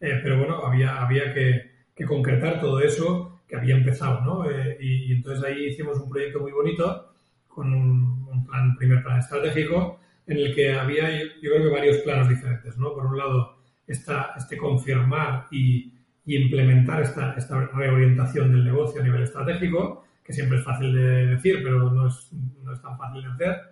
Eh, 0.00 0.20
pero 0.22 0.38
bueno, 0.38 0.64
había, 0.64 1.02
había 1.02 1.32
que, 1.32 1.70
que, 1.94 2.04
concretar 2.04 2.60
todo 2.60 2.80
eso 2.80 3.42
que 3.48 3.56
había 3.56 3.76
empezado, 3.76 4.20
¿no? 4.20 4.50
Eh, 4.50 4.76
y, 4.80 5.04
y, 5.06 5.12
entonces 5.12 5.44
ahí 5.44 5.66
hicimos 5.66 5.98
un 5.98 6.10
proyecto 6.10 6.40
muy 6.40 6.52
bonito 6.52 7.14
con 7.46 7.72
un, 7.72 8.26
un, 8.30 8.46
plan, 8.46 8.76
primer 8.76 9.02
plan 9.02 9.18
estratégico 9.18 10.00
en 10.26 10.38
el 10.38 10.54
que 10.54 10.72
había, 10.72 11.10
yo, 11.10 11.26
yo 11.40 11.50
creo 11.50 11.62
que 11.62 11.74
varios 11.74 11.98
planos 11.98 12.28
diferentes, 12.28 12.76
¿no? 12.76 12.92
Por 12.92 13.06
un 13.06 13.16
lado, 13.16 13.56
esta, 13.86 14.34
este 14.36 14.56
confirmar 14.56 15.46
y, 15.50 15.95
y 16.26 16.36
implementar 16.36 17.02
esta, 17.02 17.34
esta, 17.34 17.68
reorientación 17.68 18.50
del 18.50 18.64
negocio 18.64 19.00
a 19.00 19.04
nivel 19.04 19.22
estratégico, 19.22 20.04
que 20.24 20.32
siempre 20.32 20.58
es 20.58 20.64
fácil 20.64 20.92
de 20.92 21.26
decir, 21.26 21.60
pero 21.62 21.90
no 21.90 22.08
es, 22.08 22.30
no 22.62 22.72
es 22.72 22.82
tan 22.82 22.98
fácil 22.98 23.22
de 23.22 23.28
hacer. 23.28 23.62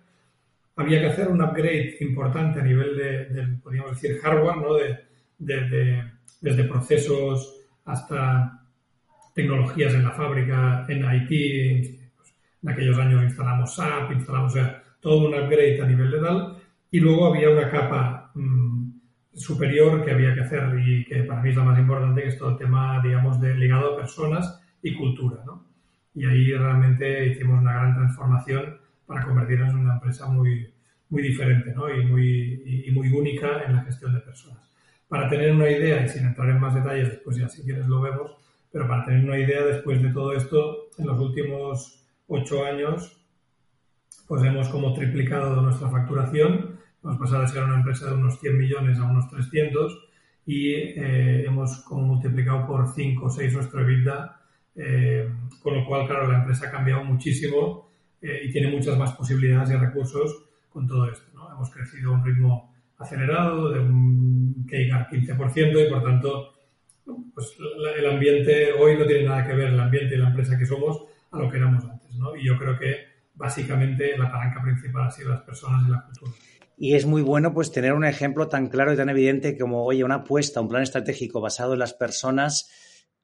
había 0.77 1.01
que 1.01 1.07
hacer 1.07 1.27
un 1.27 1.41
upgrade 1.41 1.97
importante 1.99 2.61
a 2.61 2.63
nivel 2.63 2.95
de, 2.97 3.57
podríamos 3.61 3.91
decir, 3.91 4.17
hardware, 4.21 4.57
¿no? 4.57 4.73
De, 4.73 6.05
desde 6.39 6.63
procesos 6.63 7.61
hasta 7.83 8.65
tecnologías 9.33 9.93
en 9.93 10.03
la 10.03 10.11
fábrica, 10.11 10.85
en 10.87 11.03
IT. 11.03 12.13
Pues, 12.15 12.33
en 12.63 12.69
aquellos 12.69 12.97
años 12.97 13.23
instalamos 13.23 13.75
SAP, 13.75 14.11
instalamos 14.13 14.53
todo 15.01 15.27
un 15.27 15.33
upgrade 15.33 15.81
a 15.81 15.87
nivel 15.87 16.09
de 16.09 16.19
tal. 16.19 16.57
Y 16.89 16.99
luego 17.01 17.27
había 17.27 17.49
una 17.49 17.69
capa 17.69 18.31
mm, 18.33 18.94
superior 19.35 20.03
que 20.03 20.11
había 20.11 20.33
que 20.33 20.41
hacer 20.41 20.63
y 20.79 21.03
que 21.05 21.23
para 21.23 21.41
mí 21.41 21.49
es 21.49 21.55
la 21.55 21.63
más 21.63 21.77
importante, 21.77 22.21
que 22.21 22.29
es 22.29 22.37
todo 22.37 22.51
el 22.51 22.57
tema, 22.57 23.01
digamos, 23.03 23.39
de 23.41 23.53
ligado 23.55 23.93
a 23.93 23.97
personas 23.97 24.61
y 24.81 24.93
cultura, 24.95 25.43
¿no? 25.45 25.65
Y 26.13 26.25
ahí 26.25 26.53
realmente 26.53 27.27
hicimos 27.27 27.61
una 27.61 27.73
gran 27.73 27.95
transformación 27.95 28.77
para 29.05 29.25
convertirnos 29.25 29.71
en 29.71 29.79
una 29.79 29.95
empresa 29.95 30.27
muy, 30.27 30.73
muy 31.09 31.21
diferente, 31.21 31.73
¿no? 31.75 31.89
Y 31.93 32.05
muy, 32.05 32.83
y 32.87 32.91
muy 32.91 33.09
única 33.09 33.63
en 33.63 33.75
la 33.75 33.81
gestión 33.83 34.13
de 34.13 34.21
personas. 34.21 34.71
Para 35.07 35.29
tener 35.29 35.51
una 35.51 35.69
idea, 35.69 36.03
y 36.03 36.09
sin 36.09 36.25
entrar 36.25 36.49
en 36.49 36.59
más 36.59 36.73
detalles, 36.73 37.09
después 37.09 37.37
ya 37.37 37.49
si 37.49 37.63
quieres 37.63 37.87
lo 37.87 38.01
vemos, 38.01 38.37
pero 38.71 38.87
para 38.87 39.05
tener 39.05 39.23
una 39.23 39.37
idea, 39.37 39.63
después 39.63 40.01
de 40.01 40.09
todo 40.09 40.33
esto, 40.33 40.89
en 40.97 41.07
los 41.07 41.19
últimos 41.19 42.05
ocho 42.27 42.65
años, 42.65 43.21
pues 44.27 44.43
hemos 44.43 44.69
como 44.69 44.93
triplicado 44.93 45.61
nuestra 45.61 45.89
facturación 45.89 46.79
Hemos 47.05 47.19
pasado 47.19 47.43
de 47.43 47.47
ser 47.49 47.63
una 47.63 47.75
empresa 47.75 48.07
de 48.07 48.15
unos 48.15 48.39
100 48.39 48.57
millones 48.57 48.97
a 48.97 49.03
unos 49.03 49.29
300 49.29 49.95
y 50.47 50.73
eh, 50.73 51.45
hemos 51.45 51.83
como 51.83 52.01
multiplicado 52.01 52.65
por 52.65 52.91
5 52.95 53.23
o 53.23 53.29
6 53.29 53.53
nuestro 53.53 53.81
EBITDA, 53.81 54.41
eh, 54.75 55.29
con 55.61 55.75
lo 55.75 55.85
cual, 55.85 56.07
claro, 56.07 56.27
la 56.27 56.39
empresa 56.39 56.67
ha 56.67 56.71
cambiado 56.71 57.03
muchísimo 57.03 57.91
eh, 58.19 58.41
y 58.45 58.51
tiene 58.51 58.71
muchas 58.71 58.97
más 58.97 59.11
posibilidades 59.11 59.69
y 59.69 59.75
recursos 59.75 60.45
con 60.67 60.87
todo 60.87 61.07
esto. 61.11 61.31
Hemos 61.53 61.69
crecido 61.69 62.09
a 62.09 62.13
un 62.15 62.25
ritmo 62.25 62.73
acelerado 62.97 63.69
de 63.69 63.81
un 63.81 64.65
CAGR 64.67 65.07
15% 65.07 65.85
y, 65.85 65.89
por 65.91 66.03
tanto, 66.03 66.53
pues 67.35 67.55
el 67.99 68.09
ambiente 68.09 68.73
hoy 68.73 68.97
no 68.97 69.05
tiene 69.05 69.25
nada 69.25 69.45
que 69.45 69.53
ver 69.53 69.67
el 69.67 69.79
ambiente 69.79 70.15
y 70.15 70.17
la 70.17 70.29
empresa 70.29 70.57
que 70.57 70.65
somos 70.65 71.03
a 71.29 71.37
lo 71.37 71.51
que 71.51 71.57
éramos 71.57 71.85
antes. 71.85 72.09
Y 72.41 72.47
yo 72.47 72.57
creo 72.57 72.79
que 72.79 72.95
básicamente 73.35 74.17
la 74.17 74.31
palanca 74.31 74.59
principal 74.63 75.03
ha 75.03 75.11
sido 75.11 75.29
las 75.29 75.41
personas 75.43 75.87
y 75.87 75.91
la 75.91 76.01
cultura. 76.01 76.31
Y 76.77 76.95
es 76.95 77.05
muy 77.05 77.21
bueno 77.21 77.53
pues 77.53 77.71
tener 77.71 77.93
un 77.93 78.05
ejemplo 78.05 78.47
tan 78.47 78.67
claro 78.67 78.93
y 78.93 78.97
tan 78.97 79.09
evidente 79.09 79.57
como, 79.57 79.85
oye, 79.85 80.03
una 80.03 80.15
apuesta, 80.15 80.61
un 80.61 80.67
plan 80.67 80.83
estratégico 80.83 81.39
basado 81.39 81.73
en 81.73 81.79
las 81.79 81.93
personas, 81.93 82.69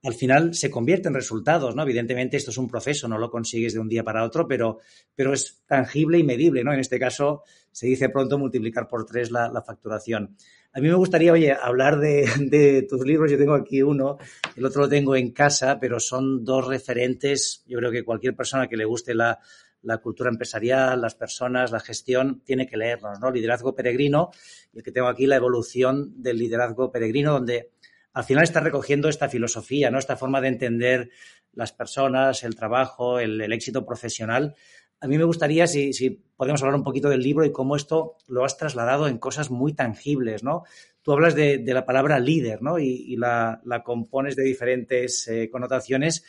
al 0.04 0.14
final 0.14 0.56
se 0.56 0.72
convierte 0.72 1.10
en 1.10 1.14
resultados, 1.14 1.76
¿no? 1.76 1.84
Evidentemente 1.84 2.38
esto 2.38 2.52
es 2.52 2.58
un 2.58 2.68
proceso, 2.68 3.08
no 3.08 3.18
lo 3.18 3.30
consigues 3.30 3.74
de 3.74 3.80
un 3.80 3.90
día 3.90 4.04
para 4.04 4.24
otro, 4.24 4.48
pero, 4.48 4.80
pero 5.16 5.34
es 5.34 5.62
tangible 5.68 6.18
y 6.18 6.24
medible, 6.24 6.64
¿no? 6.64 6.74
En 6.74 6.80
este 6.80 6.98
caso 6.98 7.44
se 7.72 7.88
dice 7.88 8.10
pronto 8.10 8.38
multiplicar 8.38 8.88
por 8.88 9.06
tres 9.06 9.32
la, 9.32 9.62
facturación. 9.66 10.36
A 10.74 10.80
mí 10.80 10.88
me 10.88 10.96
gustaría, 10.96 11.34
oye, 11.34 11.52
hablar 11.52 12.00
de, 12.00 12.28
de, 12.40 12.84
tus 12.84 13.06
libros. 13.06 13.30
Yo 13.30 13.38
tengo 13.38 13.54
aquí 13.54 13.82
uno, 13.82 14.18
el 14.56 14.66
otro 14.66 14.84
lo 14.84 14.90
tengo 14.90 15.16
en 15.16 15.32
casa, 15.32 15.78
pero 15.80 16.00
son 16.00 16.44
dos 16.44 16.68
referentes. 16.68 17.64
Yo 17.68 17.78
creo 17.78 17.92
que 17.92 18.04
cualquier 18.04 18.36
persona 18.36 18.68
que 18.68 18.78
le 18.78 18.86
guste 18.86 19.14
la, 19.14 19.40
la 19.84 19.98
cultura 19.98 20.30
empresarial, 20.30 21.02
las 21.02 21.16
personas, 21.16 21.72
la 21.72 21.80
gestión, 21.80 22.42
tiene 22.46 22.68
que 22.68 22.78
leernos, 22.78 23.20
¿no? 23.20 23.32
Liderazgo 23.32 23.76
peregrino, 23.76 24.32
y 24.74 24.80
el 24.80 24.84
que 24.84 24.92
tengo 24.92 25.08
aquí, 25.08 25.26
la 25.26 25.38
evolución 25.38 26.22
del 26.22 26.38
liderazgo 26.38 26.92
peregrino, 26.92 27.34
donde 27.34 27.72
al 28.14 28.24
final 28.24 28.44
está 28.44 28.60
recogiendo 28.60 29.10
esta 29.10 29.30
filosofía, 29.30 29.90
¿no? 29.90 29.98
Esta 29.98 30.18
forma 30.18 30.42
de 30.42 30.50
entender 30.50 31.10
las 31.54 31.72
personas, 31.72 32.44
el 32.44 32.56
trabajo, 32.56 33.20
el, 33.20 33.42
éxito 33.52 33.86
profesional. 33.86 34.56
A 35.00 35.08
mí 35.08 35.18
me 35.18 35.24
gustaría 35.24 35.68
si, 35.68 35.94
si, 35.94 36.24
podemos 36.36 36.62
hablar 36.62 36.76
un 36.76 36.84
poquito 36.84 37.10
del 37.10 37.22
libro 37.22 37.46
y 37.46 37.52
cómo 37.52 37.76
esto 37.76 38.18
lo 38.28 38.46
has 38.46 38.58
trasladado 38.58 39.08
en 39.08 39.18
cosas 39.18 39.50
muy 39.50 39.74
tangibles, 39.74 40.44
¿no? 40.44 40.64
Tú 41.02 41.12
hablas 41.12 41.34
de, 41.34 41.64
la 41.66 41.86
palabra 41.86 42.20
líder, 42.20 42.62
¿no? 42.62 42.78
Y, 42.78 43.16
la, 43.18 43.62
compones 43.84 44.36
de 44.36 44.44
diferentes 44.44 45.28
eh, 45.28 45.50
connotaciones. 45.50 46.24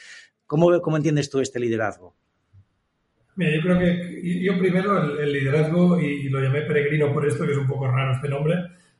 ¿Cómo, 0.46 0.80
¿Cómo 0.80 0.96
entiendes 0.96 1.28
tú 1.28 1.40
este 1.40 1.60
liderazgo? 1.60 2.16
Mira, 3.36 3.56
yo 3.56 3.62
creo 3.62 3.78
que 3.78 4.42
yo 4.42 4.58
primero 4.58 5.18
el, 5.18 5.32
liderazgo, 5.32 5.98
y, 5.98 6.28
lo 6.28 6.40
llamé 6.40 6.62
peregrino 6.62 7.12
por 7.12 7.26
esto, 7.26 7.46
que 7.46 7.52
es 7.52 7.58
un 7.58 7.66
poco 7.66 7.88
raro 7.88 8.12
este 8.12 8.28
nombre, 8.28 8.56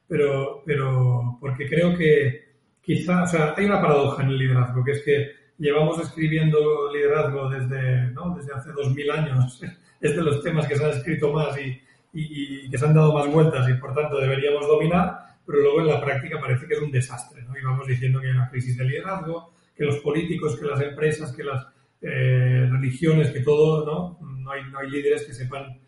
pero, 0.09 0.63
pero 0.65 1.37
porque 1.41 1.69
creo 1.69 1.97
que 1.97 2.53
quizá, 2.81 3.25
o 3.25 3.27
sea, 3.27 3.55
hay 3.57 3.67
una 3.67 3.81
paradoja 3.81 4.23
en 4.23 4.31
el 4.31 4.39
liderazgo, 4.39 4.83
que 4.85 4.93
es 4.93 5.03
que 5.03 5.31
llevamos 5.59 6.01
escribiendo 6.01 6.93
liderazgo 6.93 7.49
desde, 7.51 8.11
¿no? 8.13 8.35
desde 8.37 8.53
hace 8.53 8.73
dos 8.73 8.95
mil 8.95 9.11
años. 9.11 9.61
Es 10.03 10.17
de 10.17 10.23
los 10.23 10.43
temas 10.43 10.67
que 10.67 10.75
se 10.75 10.85
han 10.85 10.91
escrito 10.91 11.33
más 11.33 11.57
y, 11.61 11.81
y, 12.13 12.69
que 12.69 12.77
se 12.77 12.85
han 12.85 12.93
dado 12.93 13.13
más 13.15 13.33
vueltas 13.33 13.69
y 13.69 13.75
por 13.75 13.95
tanto 13.95 14.19
deberíamos 14.19 14.67
dominar, 14.67 15.17
pero 15.47 15.61
luego 15.61 15.81
en 15.81 15.87
la 15.87 16.01
práctica 16.01 16.41
parece 16.41 16.67
que 16.67 16.75
es 16.75 16.81
un 16.81 16.91
desastre. 16.91 17.43
¿no? 17.43 17.57
Y 17.57 17.63
vamos 17.63 17.87
diciendo 17.87 18.21
que 18.21 18.27
hay 18.27 18.33
una 18.33 18.51
crisis 18.51 18.77
de 18.77 18.85
liderazgo, 18.85 19.53
que 19.77 19.85
los 19.85 19.99
políticos, 19.99 20.59
que 20.59 20.67
las 20.67 20.81
empresas, 20.81 21.31
que 21.31 21.45
las 21.45 21.65
eh, 22.03 22.69
religiones, 22.71 23.31
que 23.31 23.41
todo, 23.41 23.87
¿no? 23.87 24.19
No 24.39 24.51
hay, 24.51 24.65
no 24.71 24.79
hay 24.79 24.91
líderes 24.91 25.25
que 25.25 25.33
sepan 25.33 25.79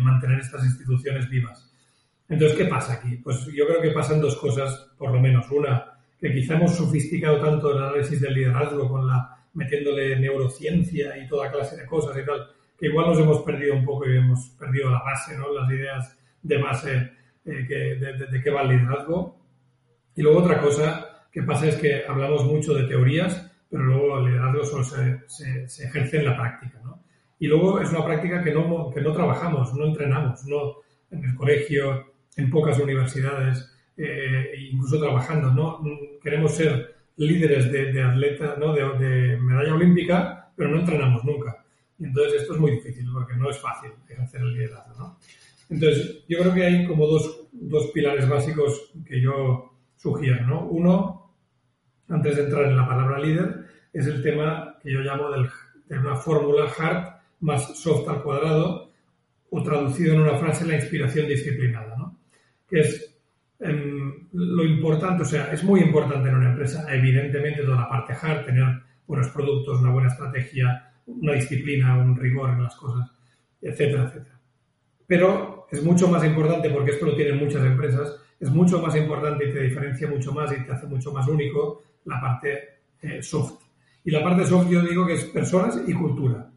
mantener 0.00 0.40
estas 0.40 0.64
instituciones 0.64 1.28
vivas. 1.28 1.72
Entonces, 2.28 2.56
¿qué 2.56 2.64
pasa 2.66 2.94
aquí? 2.94 3.16
Pues 3.16 3.46
yo 3.46 3.66
creo 3.66 3.80
que 3.80 3.90
pasan 3.90 4.20
dos 4.20 4.36
cosas, 4.36 4.90
por 4.96 5.12
lo 5.12 5.20
menos. 5.20 5.50
Una, 5.50 5.92
que 6.20 6.32
quizá 6.32 6.54
hemos 6.54 6.76
sofisticado 6.76 7.40
tanto 7.40 7.72
el 7.72 7.82
análisis 7.82 8.20
del 8.20 8.34
liderazgo 8.34 8.88
con 8.88 9.06
la 9.06 9.36
metiéndole 9.54 10.18
neurociencia 10.18 11.18
y 11.18 11.28
toda 11.28 11.50
clase 11.50 11.76
de 11.76 11.86
cosas 11.86 12.16
y 12.16 12.24
tal, 12.24 12.46
que 12.78 12.86
igual 12.86 13.08
nos 13.08 13.18
hemos 13.18 13.42
perdido 13.42 13.74
un 13.74 13.84
poco 13.84 14.08
y 14.08 14.16
hemos 14.16 14.48
perdido 14.58 14.90
la 14.90 15.02
base, 15.02 15.36
¿no? 15.36 15.52
Las 15.52 15.70
ideas 15.70 16.18
de 16.42 16.56
base 16.56 17.12
eh, 17.44 17.66
que, 17.68 17.74
de, 17.74 18.12
de, 18.16 18.26
de 18.26 18.42
qué 18.42 18.50
va 18.50 18.62
el 18.62 18.68
liderazgo. 18.68 19.38
Y 20.16 20.22
luego 20.22 20.40
otra 20.40 20.60
cosa 20.60 21.26
que 21.30 21.42
pasa 21.42 21.68
es 21.68 21.76
que 21.76 22.02
hablamos 22.06 22.44
mucho 22.44 22.72
de 22.72 22.84
teorías, 22.84 23.51
pero 23.72 23.84
luego 23.84 24.18
el 24.18 24.26
liderazgo 24.26 24.64
solo 24.64 24.84
se, 24.84 25.66
se, 25.66 25.84
ejerce 25.84 26.18
en 26.18 26.26
la 26.26 26.36
práctica. 26.36 26.78
¿no? 26.84 27.02
Y 27.38 27.46
luego 27.46 27.80
es 27.80 27.90
una 27.90 28.04
práctica 28.04 28.44
que 28.44 28.52
no, 28.52 28.90
que 28.90 29.00
no 29.00 29.14
trabajamos, 29.14 29.72
no 29.72 29.86
entrenamos, 29.86 30.44
no 30.44 30.74
en 31.10 31.24
el 31.24 31.34
colegio, 31.34 32.12
en 32.36 32.50
pocas 32.50 32.78
universidades, 32.78 33.66
eh, 33.96 34.52
incluso 34.70 35.00
trabajando. 35.00 35.50
¿no? 35.52 35.80
Queremos 36.22 36.54
ser 36.54 36.96
líderes 37.16 37.72
de, 37.72 37.94
de 37.94 38.02
atleta, 38.02 38.56
¿no? 38.58 38.74
De, 38.74 38.82
de, 39.06 39.36
medalla 39.38 39.74
olímpica, 39.74 40.52
pero 40.54 40.68
no 40.68 40.80
entrenamos 40.80 41.24
nunca. 41.24 41.64
Y 41.98 42.04
entonces 42.04 42.42
esto 42.42 42.52
es 42.52 42.60
muy 42.60 42.72
difícil 42.72 43.06
porque 43.10 43.36
no 43.36 43.48
es 43.48 43.58
fácil 43.58 43.92
ejercer 44.06 44.42
el 44.42 44.52
liderazgo. 44.52 44.94
¿no? 44.98 45.18
Entonces, 45.70 46.24
yo 46.28 46.40
creo 46.40 46.52
que 46.52 46.64
hay 46.64 46.86
como 46.86 47.06
dos, 47.06 47.48
dos 47.52 47.90
pilares 47.94 48.28
básicos 48.28 48.92
que 49.06 49.18
yo 49.18 49.72
sugiero. 49.96 50.46
¿no? 50.46 50.66
Uno, 50.66 51.21
antes 52.12 52.36
de 52.36 52.42
entrar 52.44 52.64
en 52.64 52.76
la 52.76 52.86
palabra 52.86 53.18
líder, 53.18 53.64
es 53.92 54.06
el 54.06 54.22
tema 54.22 54.76
que 54.82 54.92
yo 54.92 55.00
llamo 55.00 55.30
de 55.30 55.98
una 55.98 56.16
fórmula 56.16 56.66
hard 56.78 57.14
más 57.40 57.76
soft 57.78 58.08
al 58.08 58.22
cuadrado, 58.22 58.90
o 59.50 59.62
traducido 59.62 60.14
en 60.14 60.20
una 60.20 60.38
frase, 60.38 60.66
la 60.66 60.76
inspiración 60.76 61.26
disciplinada, 61.26 61.96
¿no? 61.96 62.18
Que 62.68 62.80
es 62.80 63.14
em, 63.60 64.28
lo 64.32 64.64
importante, 64.64 65.22
o 65.22 65.26
sea, 65.26 65.52
es 65.52 65.62
muy 65.62 65.80
importante 65.80 66.28
en 66.28 66.36
una 66.36 66.50
empresa, 66.50 66.86
evidentemente, 66.92 67.62
toda 67.62 67.82
la 67.82 67.88
parte 67.88 68.14
hard, 68.20 68.46
tener 68.46 68.66
buenos 69.06 69.28
productos, 69.28 69.80
una 69.80 69.90
buena 69.90 70.08
estrategia, 70.08 70.90
una 71.06 71.34
disciplina, 71.34 71.98
un 71.98 72.16
rigor 72.16 72.50
en 72.50 72.62
las 72.62 72.74
cosas, 72.76 73.10
etcétera, 73.60 74.04
etcétera. 74.04 74.38
Pero 75.06 75.66
es 75.70 75.82
mucho 75.82 76.08
más 76.08 76.24
importante, 76.24 76.70
porque 76.70 76.92
esto 76.92 77.06
lo 77.06 77.16
tienen 77.16 77.38
muchas 77.38 77.64
empresas, 77.64 78.16
es 78.40 78.50
mucho 78.50 78.80
más 78.80 78.96
importante 78.96 79.48
y 79.48 79.52
te 79.52 79.60
diferencia 79.60 80.08
mucho 80.08 80.32
más 80.32 80.52
y 80.52 80.64
te 80.64 80.72
hace 80.72 80.86
mucho 80.86 81.12
más 81.12 81.28
único 81.28 81.82
la 82.04 82.20
parte 82.20 82.68
eh, 83.00 83.22
soft. 83.22 83.62
Y 84.04 84.10
la 84.10 84.22
parte 84.22 84.44
soft 84.44 84.68
yo 84.68 84.82
digo 84.82 85.06
que 85.06 85.14
es 85.14 85.24
personas 85.26 85.82
y 85.86 85.92
cultura. 85.92 86.48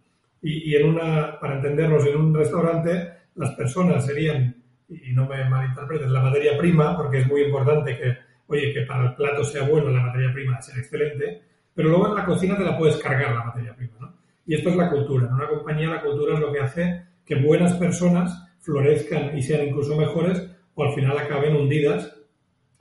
Y, 0.41 0.75
en 0.75 0.89
una, 0.89 1.39
para 1.39 1.55
entendernos, 1.55 2.05
en 2.05 2.17
un 2.17 2.33
restaurante, 2.35 3.13
las 3.35 3.51
personas 3.51 4.05
serían, 4.05 4.55
y 4.87 5.11
no 5.11 5.27
me 5.27 5.49
malinterpretes, 5.49 6.09
la 6.09 6.21
materia 6.21 6.55
prima, 6.55 6.95
porque 6.95 7.19
es 7.19 7.27
muy 7.27 7.41
importante 7.41 7.97
que, 7.97 8.15
oye, 8.47 8.71
que 8.71 8.81
para 8.81 9.09
el 9.09 9.15
plato 9.15 9.43
sea 9.43 9.63
bueno, 9.63 9.89
la 9.89 10.01
materia 10.01 10.31
prima 10.31 10.61
sea 10.61 10.77
excelente, 10.77 11.41
pero 11.73 11.89
luego 11.89 12.09
en 12.09 12.15
la 12.15 12.25
cocina 12.25 12.55
te 12.55 12.63
la 12.63 12.77
puedes 12.77 12.97
cargar 12.97 13.33
la 13.33 13.43
materia 13.43 13.75
prima, 13.75 13.93
¿no? 13.99 14.13
Y 14.45 14.53
esto 14.53 14.69
es 14.69 14.75
la 14.75 14.91
cultura. 14.91 15.27
En 15.27 15.33
una 15.33 15.47
compañía 15.47 15.89
la 15.89 16.01
cultura 16.01 16.35
es 16.35 16.39
lo 16.39 16.51
que 16.51 16.59
hace 16.59 17.05
que 17.25 17.35
buenas 17.35 17.73
personas 17.73 18.47
florezcan 18.59 19.35
y 19.35 19.41
sean 19.41 19.67
incluso 19.67 19.97
mejores 19.97 20.47
o 20.75 20.83
al 20.83 20.93
final 20.93 21.17
acaben 21.17 21.55
hundidas 21.55 22.15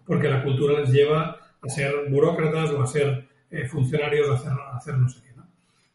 porque 0.06 0.28
la 0.28 0.42
cultura 0.42 0.80
les 0.80 0.90
lleva 0.90 1.38
a 1.64 1.68
ser 1.68 2.10
burócratas 2.10 2.70
o 2.70 2.82
a 2.82 2.86
ser 2.86 3.26
eh, 3.50 3.66
funcionarios 3.66 4.28
o 4.28 4.32
a 4.32 4.76
hacer, 4.76 4.96
no 4.96 5.08
sé 5.08 5.20
qué. 5.22 5.34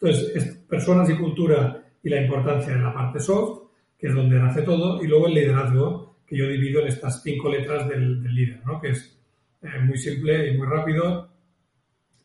Entonces, 0.02 0.36
es 0.36 0.56
personas 0.70 1.10
y 1.10 1.18
cultura 1.18 1.84
y 2.02 2.10
la 2.10 2.22
importancia 2.22 2.74
de 2.74 2.82
la 2.82 2.94
parte 2.94 3.20
soft, 3.20 3.70
que 3.98 4.08
es 4.08 4.14
donde 4.14 4.40
nace 4.40 4.62
todo, 4.62 5.04
y 5.04 5.08
luego 5.08 5.28
el 5.28 5.34
liderazgo, 5.34 6.20
que 6.26 6.38
yo 6.38 6.48
divido 6.48 6.82
en 6.82 6.88
estas 6.88 7.22
cinco 7.22 7.50
letras 7.50 7.88
del, 7.90 8.24
líder, 8.24 8.62
¿no? 8.66 8.80
que 8.80 8.92
es 8.92 9.20
eh, 9.62 9.80
muy 9.84 9.98
simple 9.98 10.48
y 10.48 10.58
muy 10.58 10.68
rápido. 10.68 11.30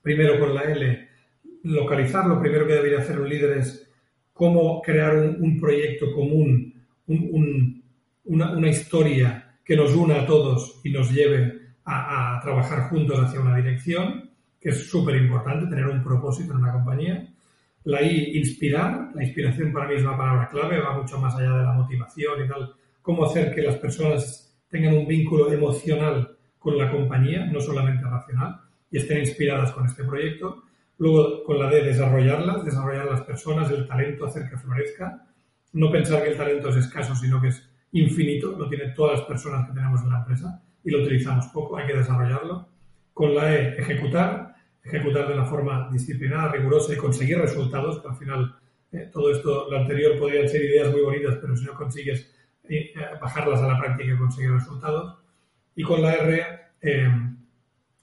Primero 0.03 0.39
con 0.39 0.55
la 0.55 0.63
L, 0.63 1.09
localizar. 1.65 2.27
Lo 2.27 2.41
primero 2.41 2.67
que 2.67 2.75
debería 2.75 2.99
hacer 2.99 3.19
un 3.19 3.29
líder 3.29 3.59
es 3.59 3.91
cómo 4.33 4.83
crear 4.83 5.17
un, 5.17 5.59
proyecto 5.59 6.13
común, 6.13 6.75
un, 7.07 7.83
una, 8.25 8.69
historia 8.69 9.59
que 9.65 9.77
nos 9.77 9.95
una 9.95 10.21
a 10.21 10.27
todos 10.27 10.81
y 10.85 10.91
nos 10.91 11.11
lleve 11.11 11.64
a, 11.85 12.41
trabajar 12.43 12.89
juntos 12.89 13.19
hacia 13.19 13.41
una 13.41 13.57
dirección, 13.57 14.31
que 14.61 14.71
es 14.71 14.89
súper 14.89 15.17
importante, 15.17 15.67
tener 15.67 15.87
un 15.87 16.03
propósito 16.03 16.53
en 16.53 16.59
una 16.59 16.73
compañía. 16.73 17.29
La 17.85 18.03
I, 18.03 18.37
inspirar. 18.39 19.11
La 19.15 19.25
inspiración 19.25 19.73
para 19.73 19.89
mí 19.89 19.95
es 19.95 20.03
una 20.03 20.17
palabra 20.17 20.49
clave, 20.49 20.81
va 20.81 20.99
mucho 20.99 21.19
más 21.19 21.35
allá 21.35 21.59
de 21.59 21.63
la 21.65 21.73
motivación 21.73 22.45
y 22.45 22.49
tal. 22.49 22.75
Cómo 23.03 23.27
hacer 23.27 23.55
que 23.55 23.63
las 23.63 23.77
personas 23.77 24.57
tengan 24.69 24.95
un 24.95 25.07
vínculo 25.07 25.53
emocional 25.53 26.37
con 26.59 26.79
la 26.79 26.91
compañía, 26.91 27.45
no 27.47 27.61
solamente 27.61 28.05
racional, 28.05 28.61
y 28.91 28.97
estén 28.97 29.19
inspiradas 29.19 29.73
con 29.73 29.85
este 29.85 30.05
proyecto. 30.05 30.63
Luego, 30.97 31.45
con 31.45 31.59
la 31.59 31.69
D, 31.69 31.83
desarrollarlas, 31.83 32.65
desarrollar 32.65 33.05
las 33.07 33.23
personas, 33.23 33.71
el 33.71 33.87
talento, 33.87 34.25
hacer 34.25 34.49
que 34.49 34.57
florezca. 34.57 35.27
No 35.75 35.91
pensar 35.91 36.23
que 36.23 36.31
el 36.31 36.37
talento 36.37 36.71
es 36.71 36.77
escaso, 36.77 37.15
sino 37.15 37.41
que 37.41 37.49
es 37.49 37.69
infinito, 37.93 38.57
lo 38.57 38.69
tienen 38.69 38.95
todas 38.95 39.19
las 39.19 39.29
personas 39.29 39.67
que 39.69 39.75
tenemos 39.75 40.03
en 40.03 40.11
la 40.11 40.19
empresa 40.19 40.63
y 40.85 40.91
lo 40.91 41.03
utilizamos 41.03 41.47
poco, 41.47 41.77
hay 41.77 41.87
que 41.87 41.97
desarrollarlo. 41.97 42.69
Con 43.13 43.35
la 43.35 43.55
E, 43.55 43.81
ejecutar, 43.81 44.55
ejecutar 44.83 45.29
de 45.29 45.35
una 45.35 45.47
forma 45.47 45.89
disciplinada, 45.91 46.53
rigurosa 46.53 46.93
y 46.93 46.97
conseguir 46.97 47.39
resultados, 47.39 48.01
que 48.01 48.09
al 48.09 48.17
final 48.17 48.55
eh, 48.93 49.09
todo 49.13 49.33
esto, 49.33 49.69
lo 49.71 49.79
anterior 49.79 50.19
podrían 50.19 50.49
ser 50.49 50.63
ideas 50.63 50.91
muy 50.93 51.01
bonitas, 51.01 51.39
pero 51.41 51.57
si 51.57 51.65
no 51.65 51.75
consigues 51.75 52.33
eh, 52.69 52.93
bajarlas 53.21 53.61
a 53.61 53.69
la 53.69 53.79
práctica 53.79 54.13
y 54.13 54.17
conseguir 54.17 54.53
resultados. 54.53 55.19
Y 55.75 55.83
con 55.83 56.03
la 56.03 56.15
R, 56.15 56.47
eh, 56.83 57.09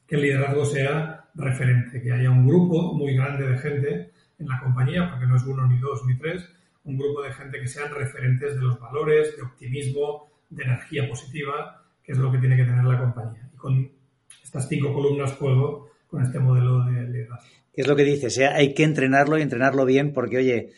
que 0.08 0.16
el 0.16 0.22
liderazgo 0.22 0.66
sea 0.66 1.30
referente, 1.36 2.02
que 2.02 2.12
haya 2.12 2.30
un 2.30 2.48
grupo 2.48 2.94
muy 2.94 3.16
grande 3.16 3.48
de 3.48 3.58
gente 3.58 4.12
en 4.40 4.48
la 4.48 4.60
compañía, 4.60 5.10
porque 5.10 5.28
no 5.28 5.38
es 5.38 5.44
uno, 5.44 5.68
ni 5.68 5.78
dos, 5.78 6.04
ni 6.06 6.18
tres, 6.18 6.50
un 6.84 6.98
grupo 6.98 7.22
de 7.22 7.32
gente 7.32 7.60
que 7.60 7.68
sean 7.68 7.94
referentes 7.94 8.56
de 8.56 8.62
los 8.62 8.80
valores, 8.80 9.38
de 9.38 9.44
optimismo, 9.44 10.32
de 10.50 10.64
energía 10.64 11.08
positiva, 11.08 11.81
que 12.04 12.12
es 12.14 12.18
lo 12.18 12.32
que 12.32 12.38
tiene 12.38 12.56
que 12.56 12.66
tener 12.66 12.84
la 12.84 13.00
compañía. 13.00 13.50
Y 13.54 13.58
con 13.58 13.92
estas 14.44 14.68
cinco 14.68 14.94
columnas 14.94 15.34
juego 15.34 15.90
con 16.08 16.24
este 16.24 16.40
modelo 16.40 16.84
de 16.86 17.08
liderazgo. 17.08 17.50
Es 17.74 17.88
lo 17.88 17.96
que 17.96 18.04
dices, 18.04 18.38
¿eh? 18.38 18.48
hay 18.48 18.74
que 18.74 18.84
entrenarlo 18.84 19.38
y 19.38 19.42
entrenarlo 19.42 19.86
bien 19.86 20.12
porque, 20.12 20.38
oye, 20.38 20.72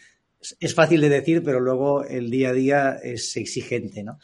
es 0.59 0.75
fácil 0.75 1.01
de 1.01 1.09
decir, 1.09 1.41
pero 1.43 1.59
luego 1.59 2.03
el 2.03 2.29
día 2.29 2.49
a 2.49 2.53
día 2.53 2.99
es 3.01 3.35
exigente, 3.37 4.03
¿no? 4.03 4.19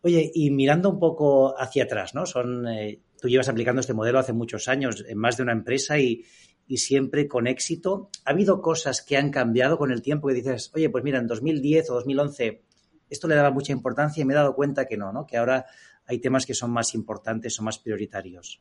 Oye, 0.00 0.30
y 0.34 0.50
mirando 0.50 0.90
un 0.90 0.98
poco 0.98 1.54
hacia 1.60 1.84
atrás, 1.84 2.14
¿no? 2.14 2.26
Son, 2.26 2.66
eh, 2.68 3.00
tú 3.20 3.28
llevas 3.28 3.48
aplicando 3.48 3.80
este 3.80 3.94
modelo 3.94 4.18
hace 4.18 4.32
muchos 4.32 4.68
años 4.68 5.04
en 5.06 5.18
más 5.18 5.36
de 5.36 5.42
una 5.42 5.52
empresa 5.52 5.98
y, 5.98 6.24
y, 6.66 6.78
siempre 6.78 7.26
con 7.26 7.46
éxito. 7.46 8.10
¿Ha 8.24 8.30
habido 8.30 8.62
cosas 8.62 9.02
que 9.02 9.16
han 9.16 9.30
cambiado 9.30 9.76
con 9.76 9.90
el 9.90 10.02
tiempo 10.02 10.28
que 10.28 10.34
dices, 10.34 10.70
oye, 10.74 10.88
pues 10.90 11.04
mira, 11.04 11.18
en 11.18 11.26
2010 11.26 11.90
o 11.90 11.94
2011 11.94 12.62
esto 13.10 13.28
le 13.28 13.34
daba 13.34 13.50
mucha 13.50 13.72
importancia 13.72 14.22
y 14.22 14.24
me 14.24 14.34
he 14.34 14.36
dado 14.36 14.54
cuenta 14.54 14.86
que 14.86 14.96
no, 14.96 15.12
¿no? 15.12 15.26
Que 15.26 15.36
ahora 15.36 15.66
hay 16.06 16.18
temas 16.18 16.46
que 16.46 16.54
son 16.54 16.70
más 16.70 16.94
importantes 16.94 17.58
o 17.58 17.62
más 17.62 17.78
prioritarios. 17.78 18.60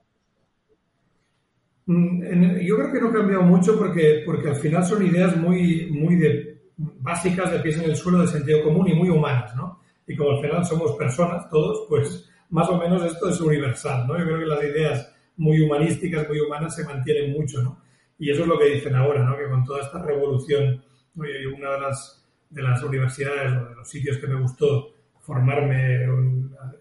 Mm, 1.85 2.59
yo 2.61 2.77
creo 2.77 2.93
que 2.93 3.01
no 3.01 3.09
ha 3.09 3.13
cambiado 3.13 3.43
mucho 3.43 3.77
porque, 3.77 4.23
porque 4.25 4.49
al 4.49 4.55
final 4.55 4.85
son 4.85 5.05
ideas 5.05 5.35
muy, 5.35 5.91
muy 5.91 6.15
de, 6.15 6.53
básicas 6.77 7.51
de 7.51 7.59
pies 7.59 7.77
en 7.77 7.89
el 7.89 7.95
suelo 7.95 8.21
de 8.21 8.27
sentido 8.27 8.63
común 8.63 8.87
y 8.87 8.93
muy 8.93 9.09
humanas, 9.09 9.55
¿no? 9.55 9.81
Y 10.07 10.15
como 10.15 10.31
al 10.31 10.41
final 10.41 10.65
somos 10.65 10.93
personas 10.93 11.49
todos, 11.49 11.85
pues 11.89 12.29
más 12.49 12.69
o 12.69 12.77
menos 12.77 13.03
esto 13.03 13.29
es 13.29 13.39
universal, 13.41 14.07
¿no? 14.07 14.17
Yo 14.17 14.25
creo 14.25 14.39
que 14.39 14.45
las 14.45 14.63
ideas 14.63 15.15
muy 15.37 15.59
humanísticas, 15.61 16.27
muy 16.27 16.39
humanas 16.39 16.75
se 16.75 16.85
mantienen 16.85 17.31
mucho, 17.31 17.61
¿no? 17.61 17.81
Y 18.17 18.29
eso 18.29 18.43
es 18.43 18.47
lo 18.47 18.57
que 18.57 18.75
dicen 18.75 18.95
ahora, 18.95 19.23
¿no? 19.23 19.37
Que 19.37 19.49
con 19.49 19.65
toda 19.65 19.81
esta 19.81 20.01
revolución, 20.01 20.83
una 21.15 21.71
de 21.71 21.79
las, 21.79 22.25
de 22.49 22.61
las 22.61 22.83
universidades 22.83 23.53
o 23.57 23.69
de 23.69 23.75
los 23.75 23.89
sitios 23.89 24.17
que 24.17 24.27
me 24.27 24.39
gustó 24.39 24.93
formarme 25.23 26.03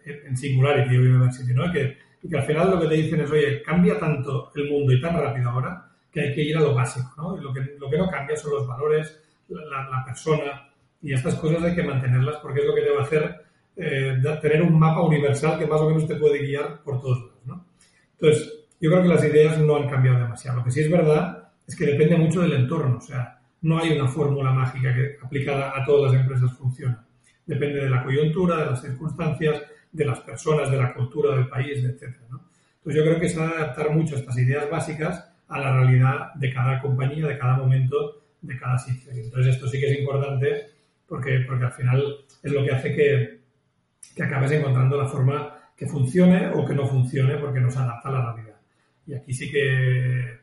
en 0.05 0.37
Singularity 0.37 0.97
University, 0.97 1.55
¿no? 1.55 1.73
Que 1.73 1.97
y 2.23 2.29
que 2.29 2.37
al 2.37 2.45
final 2.45 2.71
lo 2.71 2.81
que 2.81 2.87
te 2.87 2.95
dicen 2.95 3.21
es, 3.21 3.31
oye, 3.31 3.63
cambia 3.63 3.99
tanto 3.99 4.53
el 4.55 4.71
mundo 4.71 4.93
y 4.93 5.01
tan 5.01 5.19
rápido 5.19 5.51
ahora 5.51 5.89
que 6.11 6.21
hay 6.21 6.35
que 6.35 6.43
ir 6.43 6.57
a 6.57 6.61
lo 6.61 6.75
básico, 6.75 7.11
¿no? 7.17 7.37
lo, 7.37 7.53
que, 7.53 7.61
lo 7.79 7.91
que 7.91 7.99
no 7.99 8.09
cambia 8.09 8.37
son 8.37 8.53
los 8.53 8.67
valores, 8.67 9.19
la, 9.49 10.05
persona, 10.05 10.69
y 11.01 11.13
estas 11.13 11.35
cosas 11.37 11.63
hay 11.63 11.75
que 11.75 11.83
mantenerlas 11.83 12.37
porque 12.37 12.61
es 12.61 12.67
lo 12.67 12.75
que 12.75 12.83
te 12.83 12.91
va 12.91 13.01
a 13.01 13.05
hacer 13.05 13.45
eh, 13.77 14.23
tener 14.41 14.63
un 14.63 14.79
mapa 14.79 15.03
universal 15.03 15.59
que 15.59 15.67
más 15.67 15.81
o 15.81 15.89
menos 15.89 16.07
te 16.07 16.17
puede 16.17 16.39
guiar 16.39 16.83
por 16.83 17.01
todos 17.01 17.19
lados, 17.19 17.47
¿no? 17.47 17.67
Entonces, 18.13 18.67
yo 18.81 18.91
creo 18.91 19.03
que 19.03 19.09
las 19.09 19.25
ideas 19.25 19.59
no 19.59 19.77
han 19.77 19.89
cambiado 19.89 20.19
demasiado. 20.19 20.59
Lo 20.59 20.65
que 20.65 20.71
sí 20.71 20.81
es 20.81 20.91
verdad 20.91 21.51
es 21.67 21.77
que 21.77 21.87
depende 21.87 22.17
mucho 22.17 22.43
del 22.43 22.53
entorno, 22.53 22.99
o 22.99 23.01
sea, 23.01 23.41
no 23.63 23.79
hay 23.79 23.99
una 23.99 24.09
fórmula 24.09 24.53
mágica 24.53 24.95
que 24.95 25.17
aplicada 25.23 25.73
a 25.75 25.85
todas 25.85 26.13
las 26.13 26.21
empresas 26.21 26.53
funciona. 26.53 27.05
Depende 27.47 27.81
de 27.81 27.91
la 27.91 28.03
coyuntura, 28.03 28.57
de 28.57 28.67
las 28.67 28.83
circunstancias, 28.83 29.63
de 29.91 30.05
las 30.05 30.21
personas, 30.21 30.71
de 30.71 30.77
la 30.77 30.95
cultura 30.95 31.37
del 31.37 31.49
país, 31.49 31.85
etc. 31.85 32.15
Entonces 32.85 32.95
yo 32.95 33.03
creo 33.03 33.21
que 33.21 33.41
a 33.41 33.59
adaptar 33.59 33.91
mucho 33.91 34.17
estas 34.17 34.37
ideas 34.39 34.69
básicas 34.71 35.29
a 35.49 35.61
la 35.61 35.81
realidad 35.81 36.35
de 36.35 36.53
cada 36.53 36.81
compañía, 36.81 37.27
de 37.27 37.39
cada 37.39 37.57
momento, 37.57 38.23
de 38.41 38.59
cada 38.59 38.79
sitio. 38.79 39.13
entonces 39.13 39.55
esto 39.55 39.69
sí 39.69 39.79
que 39.79 39.93
es 39.93 39.99
importante 40.01 40.71
porque, 41.07 41.45
porque 41.47 41.65
al 41.65 41.73
final 41.73 42.03
es 42.43 42.53
lo 42.53 42.65
que 42.65 42.73
hace 42.73 42.95
que, 42.95 43.41
que 44.17 44.23
acabes 44.23 44.51
encontrando 44.53 44.97
la 44.97 45.07
forma 45.07 45.55
que 45.77 45.87
funcione 45.87 46.49
o 46.49 46.65
que 46.65 46.75
no 46.75 46.87
funcione 46.87 47.37
porque 47.37 47.61
no 47.61 47.71
se 47.71 47.79
adapta 47.79 48.09
a 48.09 48.13
la 48.13 48.33
realidad. 48.33 48.57
Y 49.07 49.15
aquí 49.15 49.33
sí 49.33 49.51
que 49.51 50.41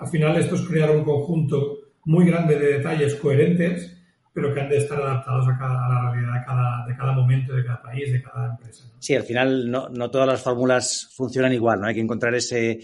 al 0.00 0.06
final 0.08 0.36
esto 0.36 0.54
es 0.54 0.62
crear 0.62 0.90
un 0.90 1.04
conjunto 1.04 1.78
muy 2.04 2.26
grande 2.26 2.58
de 2.58 2.78
detalles 2.78 3.14
coherentes 3.16 3.96
pero 4.34 4.52
que 4.52 4.60
han 4.60 4.68
de 4.68 4.78
estar 4.78 5.00
adaptados 5.00 5.46
a, 5.46 5.56
cada, 5.56 5.86
a 5.86 5.88
la 5.88 6.10
realidad 6.10 6.40
de 6.40 6.44
cada, 6.44 6.86
de 6.86 6.96
cada, 6.96 7.12
momento, 7.12 7.54
de 7.54 7.64
cada 7.64 7.80
país, 7.80 8.12
de 8.12 8.20
cada 8.20 8.50
empresa. 8.50 8.84
Sí, 8.98 9.14
al 9.14 9.22
final 9.22 9.70
no, 9.70 9.88
no, 9.88 10.10
todas 10.10 10.26
las 10.26 10.42
fórmulas 10.42 11.08
funcionan 11.14 11.52
igual, 11.52 11.80
¿no? 11.80 11.86
Hay 11.86 11.94
que 11.94 12.00
encontrar 12.00 12.34
ese, 12.34 12.80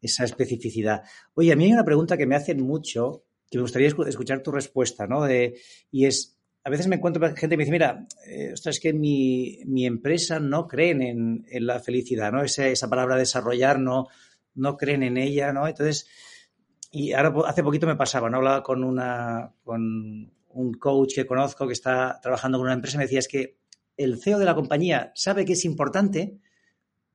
esa 0.00 0.24
especificidad. 0.24 1.02
Oye, 1.34 1.52
a 1.52 1.56
mí 1.56 1.66
hay 1.66 1.72
una 1.74 1.84
pregunta 1.84 2.16
que 2.16 2.26
me 2.26 2.34
hacen 2.34 2.62
mucho, 2.62 3.24
que 3.50 3.58
me 3.58 3.62
gustaría 3.62 3.88
escuchar 3.88 4.42
tu 4.42 4.50
respuesta, 4.50 5.06
¿no? 5.06 5.22
De, 5.22 5.60
y 5.90 6.06
es, 6.06 6.38
a 6.64 6.70
veces 6.70 6.86
me 6.86 6.96
encuentro 6.96 7.22
gente 7.28 7.48
que 7.50 7.56
me 7.58 7.64
dice, 7.64 7.72
mira, 7.72 8.06
eh, 8.26 8.54
es 8.54 8.80
que 8.80 8.94
mi, 8.94 9.58
mi, 9.66 9.84
empresa 9.84 10.40
no 10.40 10.66
creen 10.66 11.02
en, 11.02 11.44
en 11.50 11.66
la 11.66 11.78
felicidad, 11.78 12.32
¿no? 12.32 12.42
Esa, 12.42 12.68
esa, 12.68 12.88
palabra 12.88 13.16
desarrollar 13.16 13.78
no, 13.78 14.06
no 14.54 14.78
creen 14.78 15.02
en 15.02 15.18
ella, 15.18 15.52
¿no? 15.52 15.68
Entonces, 15.68 16.08
y 16.90 17.12
ahora 17.12 17.34
hace 17.46 17.62
poquito 17.62 17.86
me 17.86 17.96
pasaba, 17.96 18.30
¿no? 18.30 18.38
Hablaba 18.38 18.62
con 18.62 18.82
una, 18.82 19.52
con 19.62 20.32
un 20.56 20.74
coach 20.74 21.14
que 21.14 21.26
conozco 21.26 21.66
que 21.66 21.74
está 21.74 22.18
trabajando 22.20 22.58
con 22.58 22.66
una 22.66 22.74
empresa 22.74 22.98
me 22.98 23.04
decía 23.04 23.18
es 23.18 23.28
que 23.28 23.58
el 23.96 24.20
CEO 24.20 24.38
de 24.38 24.44
la 24.44 24.54
compañía 24.54 25.12
sabe 25.14 25.44
que 25.44 25.54
es 25.54 25.64
importante, 25.64 26.38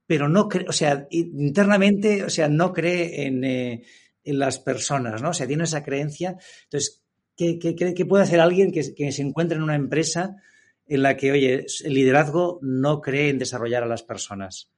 pero 0.07 0.29
no 0.29 0.47
cree, 0.47 0.65
o 0.67 0.71
sea, 0.71 1.07
internamente, 1.09 2.23
o 2.23 2.29
sea, 2.29 2.47
no 2.47 2.73
cree 2.73 3.25
en, 3.27 3.43
eh, 3.43 3.83
en, 4.23 4.39
las 4.39 4.59
personas, 4.59 5.21
¿no? 5.21 5.29
O 5.29 5.33
sea, 5.33 5.47
tiene 5.47 5.63
esa 5.63 5.83
creencia. 5.83 6.37
Entonces, 6.63 7.03
¿qué, 7.37 7.59
qué, 7.59 8.05
puede 8.05 8.23
hacer 8.23 8.39
alguien 8.39 8.71
que, 8.71 8.83
se 8.83 9.21
encuentre 9.21 9.57
en 9.57 9.63
una 9.63 9.75
empresa 9.75 10.35
en 10.87 11.03
la 11.03 11.17
que, 11.17 11.31
oye, 11.31 11.65
el 11.83 11.93
liderazgo 11.93 12.59
no 12.61 12.99
cree 12.99 13.29
en 13.29 13.39
desarrollar 13.39 13.83
a 13.83 13.87
las 13.87 14.03
personas? 14.03 14.71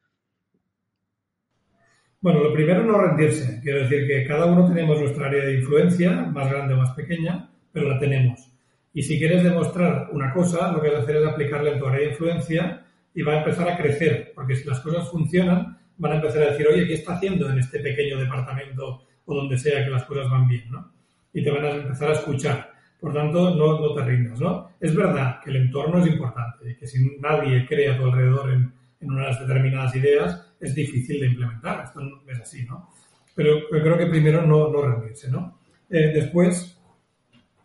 Bueno, 2.21 2.43
lo 2.43 2.53
primero 2.53 2.83
no 2.83 2.97
rendirse. 2.97 3.59
Quiero 3.61 3.79
decir 3.79 4.07
que 4.07 4.25
cada 4.25 4.45
uno 4.45 4.67
tenemos 4.67 4.99
nuestra 4.99 5.27
área 5.27 5.45
de 5.45 5.55
influencia, 5.55 6.11
más 6.11 6.49
grande 6.49 6.73
o 6.73 6.77
más 6.77 6.95
pequeña, 6.95 7.49
pero 7.73 7.89
la 7.89 7.99
tenemos. 7.99 8.52
Y 8.93 9.01
si 9.01 9.17
quieres 9.17 9.43
demostrar 9.43 10.09
una 10.11 10.31
cosa, 10.33 10.71
lo 10.71 10.81
que 10.81 10.89
vas 10.89 10.99
a 10.99 11.03
hacer 11.03 11.17
es 11.17 11.25
aplicarla 11.25 11.71
en 11.71 11.79
tu 11.79 11.87
área 11.87 12.01
de 12.01 12.11
influencia 12.11 12.85
y 13.13 13.21
va 13.21 13.33
a 13.33 13.37
empezar 13.39 13.67
a 13.69 13.77
crecer, 13.77 14.31
porque 14.35 14.55
si 14.55 14.67
las 14.67 14.79
cosas 14.79 15.09
funcionan, 15.09 15.77
van 15.97 16.11
a 16.11 16.15
empezar 16.15 16.43
a 16.43 16.51
decir, 16.51 16.67
oye, 16.67 16.87
¿qué 16.87 16.93
está 16.95 17.15
haciendo 17.15 17.49
en 17.49 17.59
este 17.59 17.79
pequeño 17.79 18.19
departamento 18.19 19.05
o 19.25 19.35
donde 19.35 19.57
sea 19.57 19.83
que 19.83 19.91
las 19.91 20.03
cosas 20.03 20.29
van 20.29 20.47
bien? 20.47 20.69
¿no? 20.69 20.91
Y 21.33 21.43
te 21.43 21.51
van 21.51 21.65
a 21.65 21.69
empezar 21.71 22.09
a 22.09 22.13
escuchar. 22.13 22.71
Por 22.99 23.13
tanto, 23.13 23.55
no, 23.55 23.79
no 23.79 23.93
te 23.93 24.03
rindas. 24.03 24.39
¿no? 24.39 24.69
Es 24.79 24.95
verdad 24.95 25.39
que 25.43 25.49
el 25.49 25.57
entorno 25.57 25.99
es 25.99 26.07
importante 26.07 26.71
y 26.71 26.75
que 26.75 26.87
si 26.87 27.17
nadie 27.19 27.65
cree 27.67 27.89
a 27.89 27.97
tu 27.97 28.05
alrededor 28.05 28.51
en, 28.51 28.73
en 29.01 29.11
unas 29.11 29.39
determinadas 29.39 29.95
ideas, 29.95 30.53
es 30.59 30.73
difícil 30.73 31.19
de 31.19 31.27
implementar. 31.27 31.83
Esto 31.83 32.01
es 32.27 32.39
así, 32.39 32.65
¿no? 32.65 32.89
Pero, 33.35 33.67
creo 33.69 33.97
que 33.97 34.05
primero 34.07 34.45
no, 34.45 34.69
no 34.69 34.81
rendirse, 34.81 35.29
¿no? 35.29 35.59
Eh, 35.89 36.11
después, 36.13 36.79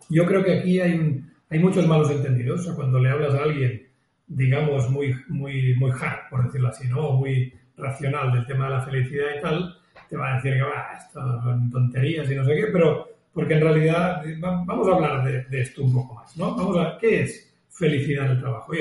yo 0.08 0.26
creo 0.26 0.44
que 0.44 0.58
aquí 0.58 0.80
hay, 0.80 1.22
hay 1.50 1.58
muchos 1.58 1.86
malos 1.86 2.10
entendidos. 2.10 2.60
O 2.60 2.64
sea, 2.64 2.74
cuando 2.74 2.98
le 2.98 3.10
hablas 3.10 3.34
a 3.34 3.42
alguien, 3.42 3.86
digamos, 4.26 4.90
muy, 4.90 5.14
muy, 5.28 5.74
muy 5.76 5.90
hard, 5.90 6.28
por 6.30 6.44
decirlo 6.44 6.68
así, 6.68 6.88
¿no? 6.88 7.12
Muy 7.12 7.52
racional 7.76 8.32
del 8.32 8.46
tema 8.46 8.66
de 8.66 8.70
la 8.70 8.82
felicidad 8.82 9.26
y 9.38 9.40
tal, 9.40 9.76
te 10.08 10.16
va 10.16 10.32
a 10.32 10.36
decir 10.36 10.54
que 10.54 10.62
va, 10.62 10.92
esto 10.98 11.20
son 11.42 11.70
tonterías 11.70 12.30
y 12.30 12.34
no 12.34 12.44
sé 12.44 12.56
qué, 12.56 12.66
pero 12.72 13.08
porque 13.32 13.54
en 13.54 13.60
realidad 13.60 14.22
vamos 14.40 14.88
a 14.88 14.94
hablar 14.94 15.48
de, 15.48 15.60
esto 15.60 15.84
un 15.84 15.94
poco 15.94 16.14
más, 16.14 16.36
¿no? 16.36 16.56
Vamos 16.56 16.76
a 16.76 16.84
ver, 16.84 16.92
¿qué 17.00 17.22
es 17.22 17.54
felicidad 17.70 18.26
en 18.26 18.32
el 18.32 18.40
trabajo? 18.40 18.72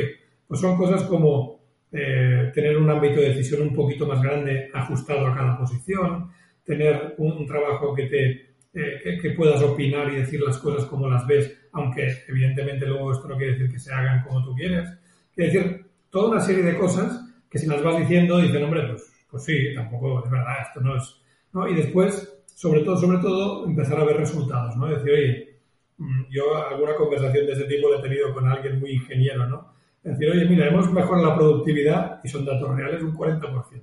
Pues 0.47 0.59
son 0.59 0.77
cosas 0.77 1.03
como 1.03 1.59
eh, 1.91 2.51
tener 2.53 2.77
un 2.77 2.89
ámbito 2.89 3.21
de 3.21 3.29
decisión 3.29 3.61
un 3.61 3.73
poquito 3.73 4.07
más 4.07 4.21
grande 4.21 4.69
ajustado 4.73 5.27
a 5.27 5.35
cada 5.35 5.57
posición, 5.57 6.31
tener 6.63 7.13
un 7.17 7.45
trabajo 7.45 7.93
que 7.93 8.07
te 8.07 8.46
eh, 8.73 9.19
que, 9.21 9.31
puedas 9.31 9.61
opinar 9.63 10.11
y 10.11 10.17
decir 10.17 10.41
las 10.41 10.57
cosas 10.57 10.85
como 10.85 11.09
las 11.09 11.25
ves, 11.25 11.57
aunque 11.71 12.07
evidentemente 12.27 12.85
luego 12.85 13.11
esto 13.11 13.27
no 13.27 13.37
quiere 13.37 13.53
decir 13.53 13.71
que 13.71 13.79
se 13.79 13.93
hagan 13.93 14.23
como 14.23 14.43
tú 14.43 14.55
quieres. 14.55 14.89
Quiere 15.33 15.51
decir, 15.51 15.85
toda 16.09 16.31
una 16.31 16.39
serie 16.39 16.63
de 16.63 16.77
cosas 16.77 17.23
que 17.49 17.57
si 17.57 17.67
las 17.67 17.81
vas 17.81 17.97
diciendo, 17.97 18.39
dicen, 18.39 18.63
hombre, 18.63 18.87
pues, 18.87 19.11
pues 19.29 19.43
sí, 19.45 19.73
tampoco 19.73 20.23
es 20.23 20.31
verdad, 20.31 20.61
esto 20.67 20.81
no 20.81 20.97
es... 20.97 21.21
¿no? 21.53 21.67
Y 21.67 21.75
después, 21.75 22.43
sobre 22.45 22.81
todo, 22.81 22.97
sobre 22.97 23.19
todo, 23.19 23.65
empezar 23.65 23.99
a 23.99 24.05
ver 24.05 24.17
resultados, 24.17 24.75
¿no? 24.75 24.87
Decir, 24.87 25.11
oye, 25.11 25.59
mm, 25.97 26.23
yo 26.29 26.55
alguna 26.55 26.95
conversación 26.95 27.45
de 27.45 27.53
ese 27.53 27.63
tipo 27.63 27.89
la 27.89 27.99
he 27.99 28.01
tenido 28.01 28.33
con 28.33 28.47
alguien 28.47 28.79
muy 28.79 28.91
ingeniero, 28.91 29.47
¿no? 29.47 29.73
Decir, 30.03 30.29
oye, 30.29 30.45
mira, 30.45 30.67
hemos 30.67 30.91
mejorado 30.91 31.27
la 31.27 31.35
productividad 31.35 32.21
y 32.23 32.29
son 32.29 32.45
datos 32.45 32.75
reales 32.75 33.01
un 33.01 33.13
40%. 33.13 33.81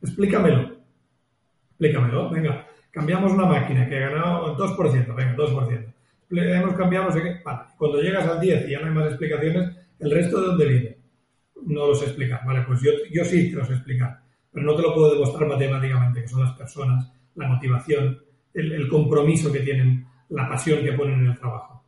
Explícamelo. 0.00 0.76
Explícamelo, 1.70 2.30
venga. 2.30 2.67
Cambiamos 2.90 3.32
una 3.32 3.46
máquina 3.46 3.88
que 3.88 3.96
ha 3.96 4.10
ganado 4.10 4.56
2%, 4.56 5.14
venga, 5.14 5.36
2%. 5.36 5.92
Hemos 6.30 6.74
cambiado, 6.74 7.06
no 7.06 7.12
sé 7.12 7.22
qué. 7.22 7.40
Vale. 7.44 7.60
Cuando 7.76 8.00
llegas 8.00 8.26
al 8.26 8.40
10 8.40 8.68
y 8.68 8.72
ya 8.72 8.80
no 8.80 8.86
hay 8.86 8.92
más 8.92 9.06
explicaciones, 9.06 9.76
¿el 9.98 10.10
resto 10.10 10.40
de 10.40 10.46
dónde 10.46 10.66
viene? 10.66 10.96
No 11.66 11.86
lo 11.86 11.94
sé 11.94 12.06
explicar. 12.06 12.40
Vale, 12.46 12.64
pues 12.66 12.80
yo, 12.82 12.90
yo 13.10 13.24
sí 13.24 13.50
te 13.50 13.56
lo 13.56 13.64
sé 13.64 13.74
explicar. 13.74 14.20
Pero 14.52 14.66
no 14.66 14.74
te 14.74 14.82
lo 14.82 14.94
puedo 14.94 15.14
demostrar 15.14 15.48
matemáticamente, 15.48 16.22
que 16.22 16.28
son 16.28 16.42
las 16.42 16.56
personas, 16.56 17.10
la 17.34 17.48
motivación, 17.48 18.18
el, 18.54 18.72
el 18.72 18.88
compromiso 18.88 19.52
que 19.52 19.60
tienen, 19.60 20.06
la 20.30 20.48
pasión 20.48 20.82
que 20.82 20.92
ponen 20.92 21.20
en 21.20 21.26
el 21.28 21.38
trabajo. 21.38 21.84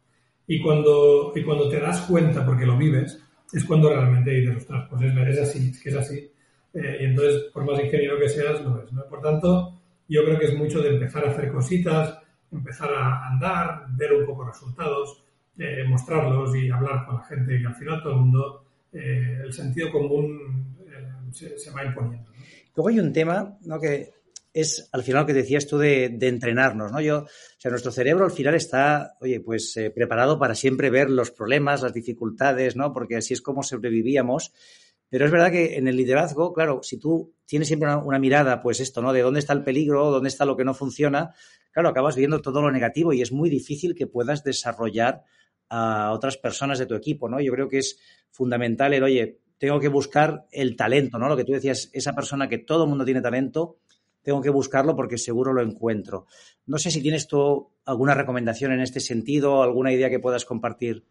Y 0.47 0.61
cuando, 0.61 1.33
y 1.35 1.43
cuando 1.43 1.69
te 1.69 1.81
das 1.81 2.01
cuenta, 2.03 2.45
porque 2.45 2.67
lo 2.67 2.77
vives, 2.77 3.23
es 3.53 3.65
cuando 3.65 3.89
realmente 3.89 4.31
dices, 4.31 4.57
ostras, 4.57 4.87
pues 4.91 5.03
es, 5.03 5.17
es 5.17 5.39
así, 5.39 5.71
es 5.71 5.83
que 5.83 5.89
es 5.89 5.97
así. 5.97 6.31
Eh, 6.75 6.99
y 7.01 7.05
entonces, 7.05 7.43
por 7.53 7.65
más 7.65 7.81
ingeniero 7.81 8.19
que 8.19 8.29
seas, 8.29 8.63
lo 8.63 8.77
ves. 8.77 8.93
¿no? 8.93 9.05
Por 9.09 9.21
tanto, 9.21 9.80
yo 10.11 10.25
creo 10.25 10.39
que 10.39 10.47
es 10.47 10.55
mucho 10.55 10.83
de 10.83 10.91
empezar 10.91 11.25
a 11.25 11.31
hacer 11.31 11.51
cositas, 11.51 12.19
empezar 12.51 12.93
a 12.93 13.29
andar, 13.29 13.87
ver 13.91 14.13
un 14.13 14.27
poco 14.27 14.45
resultados, 14.45 15.23
eh, 15.57 15.85
mostrarlos 15.89 16.55
y 16.57 16.69
hablar 16.71 17.07
con 17.07 17.17
la 17.17 17.23
gente 17.23 17.61
y 17.61 17.65
al 17.65 17.75
final 17.75 18.03
todo 18.03 18.15
el 18.15 18.19
mundo, 18.19 18.65
eh, 18.93 19.39
el 19.45 19.53
sentido 19.53 19.91
común 19.91 20.77
se, 21.33 21.57
se, 21.57 21.71
va 21.71 21.85
imponiendo. 21.85 22.31
Luego 22.75 22.89
hay 22.89 22.99
un 22.99 23.13
tema 23.13 23.57
¿no? 23.63 23.79
que 23.79 24.11
es 24.53 24.89
al 24.93 25.03
final 25.03 25.23
lo 25.23 25.27
que 25.27 25.35
decías 25.35 25.67
tú 25.67 25.79
de, 25.79 26.09
de, 26.09 26.29
entrenarnos, 26.29 26.91
¿no? 26.91 27.01
Yo, 27.01 27.19
o 27.21 27.29
sea, 27.59 27.71
nuestro 27.71 27.93
cerebro 27.93 28.25
al 28.25 28.33
final 28.33 28.55
está, 28.55 29.17
oye, 29.21 29.41
pues 29.41 29.77
eh, 29.77 29.91
preparado 29.91 30.39
para 30.39 30.55
siempre 30.55 30.91
ver 30.91 31.09
los 31.09 31.31
problemas, 31.31 31.83
las 31.83 31.95
dificultades, 31.95 32.75
¿no? 32.75 32.93
Porque 32.93 33.17
así 33.17 33.35
es 33.35 33.43
como 33.43 33.63
sobrevivíamos. 33.63 34.53
Pero 35.11 35.27
es 35.27 35.33
verdad 35.33 35.51
que 35.51 35.77
en 35.77 35.89
el 35.89 35.97
liderazgo, 35.97 36.53
claro, 36.53 36.81
si 36.83 36.97
tú 36.97 37.35
tienes 37.45 37.67
siempre 37.67 37.93
una, 37.95 38.19
mirada, 38.21 38.63
pues 38.63 38.79
esto, 38.79 39.03
¿no? 39.03 39.13
De 39.13 39.23
dónde 39.23 39.41
está 39.41 39.53
el 39.53 39.65
peligro, 39.65 40.11
dónde 40.11 40.29
está 40.29 40.45
lo 40.45 40.57
que 40.57 40.65
no 40.65 40.73
funciona, 40.73 41.35
claro, 41.73 41.89
acabas 41.89 42.15
viendo 42.15 42.41
todo 42.41 42.63
lo 42.63 42.71
negativo 42.71 43.13
y 43.13 43.21
es 43.21 43.33
muy 43.33 43.51
difícil 43.51 43.97
que 43.97 44.07
puedas 44.07 44.45
desarrollar 44.45 45.25
a 45.69 46.13
otras 46.13 46.37
personas 46.37 46.79
de 46.79 46.87
tu 46.87 46.95
equipo, 46.95 47.29
¿no? 47.29 47.41
Yo 47.41 47.53
creo 47.53 47.69
que 47.69 47.79
es 47.79 47.99
fundamental 48.31 48.95
el, 48.95 49.03
oye, 49.03 49.41
tengo 49.59 49.81
que 49.81 49.89
buscar 49.89 50.47
el 50.53 50.77
talento, 50.77 51.19
¿no? 51.19 51.29
Lo 51.29 51.37
que 51.37 51.45
tú 51.45 51.53
decías, 51.53 51.91
esa 51.93 52.15
persona 52.15 52.49
que 52.49 52.59
todo 52.59 52.85
el 52.85 52.89
mundo 52.89 53.05
tiene 53.05 53.21
talento, 53.21 53.79
tengo 54.23 54.41
que 54.41 54.51
buscarlo 54.51 54.95
porque 54.95 55.19
seguro 55.19 55.53
lo 55.53 55.63
encuentro. 55.63 56.27
No 56.67 56.79
sé 56.79 56.91
si 56.91 57.03
tienes 57.03 57.27
tú 57.27 57.71
alguna 57.85 58.15
recomendación 58.15 58.73
en 58.73 58.81
este 58.81 59.01
sentido, 59.01 59.63
alguna 59.63 59.93
idea 59.93 60.09
que 60.09 60.21
puedas 60.21 60.45
compartir. 60.45 61.05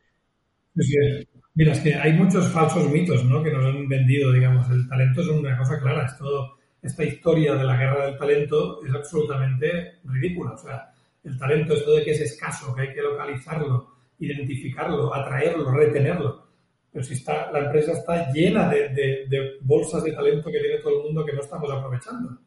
Mira, 1.56 1.74
es 1.74 1.80
que 1.82 1.94
hay 1.94 2.14
muchos 2.14 2.48
falsos 2.50 2.90
mitos 2.90 3.26
¿no? 3.26 3.44
que 3.44 3.52
nos 3.52 3.66
han 3.66 3.88
vendido, 3.88 4.32
digamos. 4.32 4.70
El 4.70 4.88
talento 4.88 5.22
es 5.22 5.28
una 5.28 5.58
cosa 5.58 5.80
clara, 5.80 6.06
es 6.06 6.18
todo, 6.18 6.58
esta 6.82 7.04
historia 7.04 7.56
de 7.56 7.64
la 7.64 7.76
guerra 7.76 8.06
del 8.06 8.18
talento 8.18 8.84
es 8.86 8.94
absolutamente 8.94 10.00
ridícula. 10.06 10.52
O 10.52 10.58
sea, 10.58 10.92
el 11.24 11.38
talento 11.38 11.74
es 11.74 11.84
todo 11.84 11.98
de 11.98 12.04
que 12.04 12.12
es 12.12 12.22
escaso, 12.22 12.74
que 12.74 12.84
hay 12.84 12.94
que 12.94 13.02
localizarlo, 13.02 13.96
identificarlo, 14.20 15.14
atraerlo, 15.14 15.72
retenerlo. 15.72 16.48
Pero 16.92 17.04
si 17.04 17.14
está, 17.14 17.52
la 17.52 17.60
empresa 17.60 17.92
está 17.92 18.32
llena 18.32 18.68
de, 18.70 18.90
de, 18.90 19.58
bolsas 19.62 20.04
de 20.04 20.14
talento 20.14 20.52
que 20.52 20.60
tiene 20.60 20.80
todo 20.80 21.00
el 21.00 21.04
mundo 21.06 21.26
que 21.26 21.34
no 21.34 21.42
estamos 21.42 21.70
aprovechando. 21.72 22.38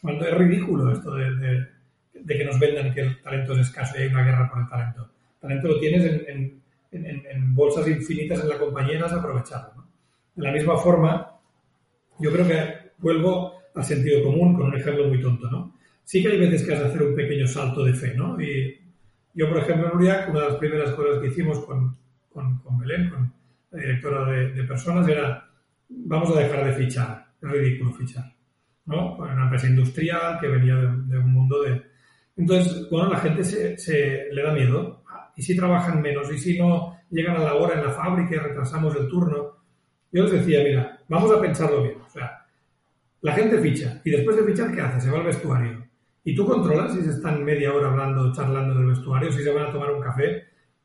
Cuando 0.00 0.26
es 0.26 0.34
ridículo 0.34 0.92
esto 0.92 1.14
de, 1.14 1.66
de, 2.12 2.38
que 2.38 2.44
nos 2.44 2.58
vendan 2.58 2.92
que 2.92 3.02
el 3.02 3.20
talento 3.22 3.52
es 3.52 3.60
escaso 3.60 3.96
y 3.96 4.02
hay 4.02 4.08
una 4.08 4.24
guerra 4.24 4.50
por 4.50 4.62
el 4.62 4.68
talento. 4.68 5.10
El 5.34 5.40
talento 5.40 5.68
lo 5.68 5.80
tienes 5.80 6.04
en, 6.04 6.24
en, 6.28 6.62
en, 6.96 7.26
en 7.26 7.54
bolsas 7.54 7.88
infinitas 7.88 8.40
en 8.40 8.48
la 8.48 8.58
compañía 8.58 8.98
y. 8.98 9.72
¿no? 9.76 9.86
De 10.34 10.42
la 10.42 10.52
misma 10.52 10.76
forma, 10.76 11.30
yo 12.18 12.32
creo 12.32 12.46
que 12.46 12.92
vuelvo 12.98 13.54
al 13.74 13.84
sentido 13.84 14.22
común 14.22 14.54
con 14.54 14.66
un 14.66 14.76
ejemplo 14.76 15.08
muy 15.08 15.20
tonto. 15.20 15.50
¿no? 15.50 15.76
Sí 16.04 16.22
que 16.22 16.28
hay 16.28 16.38
veces 16.38 16.66
que 16.66 16.74
has 16.74 16.80
de 16.80 16.86
hacer 16.86 17.02
un 17.02 17.14
pequeño 17.14 17.46
salto 17.46 17.84
de 17.84 17.94
fe. 17.94 18.14
¿no? 18.14 18.40
Y 18.40 18.80
yo, 19.34 19.48
por 19.48 19.58
ejemplo, 19.58 19.88
en 19.88 19.96
Uriac, 19.96 20.30
una 20.30 20.40
de 20.40 20.48
las 20.48 20.56
primeras 20.56 20.90
cosas 20.92 21.20
que 21.20 21.28
hicimos 21.28 21.60
con, 21.64 21.96
con, 22.32 22.58
con 22.58 22.78
Belén, 22.78 23.10
con 23.10 23.32
la 23.70 23.80
directora 23.80 24.30
de, 24.30 24.52
de 24.52 24.64
personas, 24.64 25.08
era 25.08 25.48
vamos 25.88 26.36
a 26.36 26.40
dejar 26.40 26.64
de 26.64 26.72
fichar. 26.72 27.26
Es 27.42 27.50
ridículo 27.50 27.92
fichar 27.92 28.34
¿no? 28.86 29.16
Una 29.16 29.44
empresa 29.44 29.66
industrial 29.66 30.38
que 30.40 30.48
venía 30.48 30.76
de, 30.76 30.88
de, 31.06 31.18
un 31.18 31.32
mundo 31.32 31.62
de... 31.62 31.82
Entonces, 32.36 32.88
bueno, 32.90 33.10
la 33.10 33.18
gente 33.20 33.44
se, 33.44 33.78
se, 33.78 34.28
le 34.32 34.42
da 34.42 34.52
miedo. 34.52 35.03
¿Y 35.36 35.42
si 35.42 35.56
trabajan 35.56 36.00
menos? 36.00 36.30
¿Y 36.32 36.38
si 36.38 36.58
no 36.58 36.98
llegan 37.10 37.36
a 37.36 37.44
la 37.44 37.54
hora 37.54 37.74
en 37.74 37.86
la 37.86 37.92
fábrica 37.92 38.34
y 38.34 38.38
retrasamos 38.38 38.94
el 38.96 39.08
turno? 39.08 39.58
Yo 40.12 40.22
les 40.24 40.32
decía, 40.32 40.62
mira, 40.62 41.00
vamos 41.08 41.30
a 41.32 41.40
pensarlo 41.40 41.82
bien. 41.82 41.96
O 42.04 42.08
sea, 42.08 42.46
la 43.20 43.32
gente 43.32 43.58
ficha. 43.58 44.00
¿Y 44.04 44.10
después 44.10 44.36
de 44.36 44.44
fichar 44.44 44.72
qué 44.72 44.80
hace? 44.80 45.00
Se 45.00 45.10
va 45.10 45.18
al 45.18 45.24
vestuario. 45.24 45.84
¿Y 46.24 46.34
tú 46.34 46.46
controlas 46.46 46.94
si 46.94 47.02
se 47.02 47.10
están 47.10 47.44
media 47.44 47.72
hora 47.72 47.90
hablando, 47.90 48.32
charlando 48.32 48.74
en 48.74 48.80
el 48.80 48.86
vestuario, 48.86 49.32
si 49.32 49.42
se 49.42 49.52
van 49.52 49.66
a 49.66 49.72
tomar 49.72 49.92
un 49.92 50.00
café? 50.00 50.44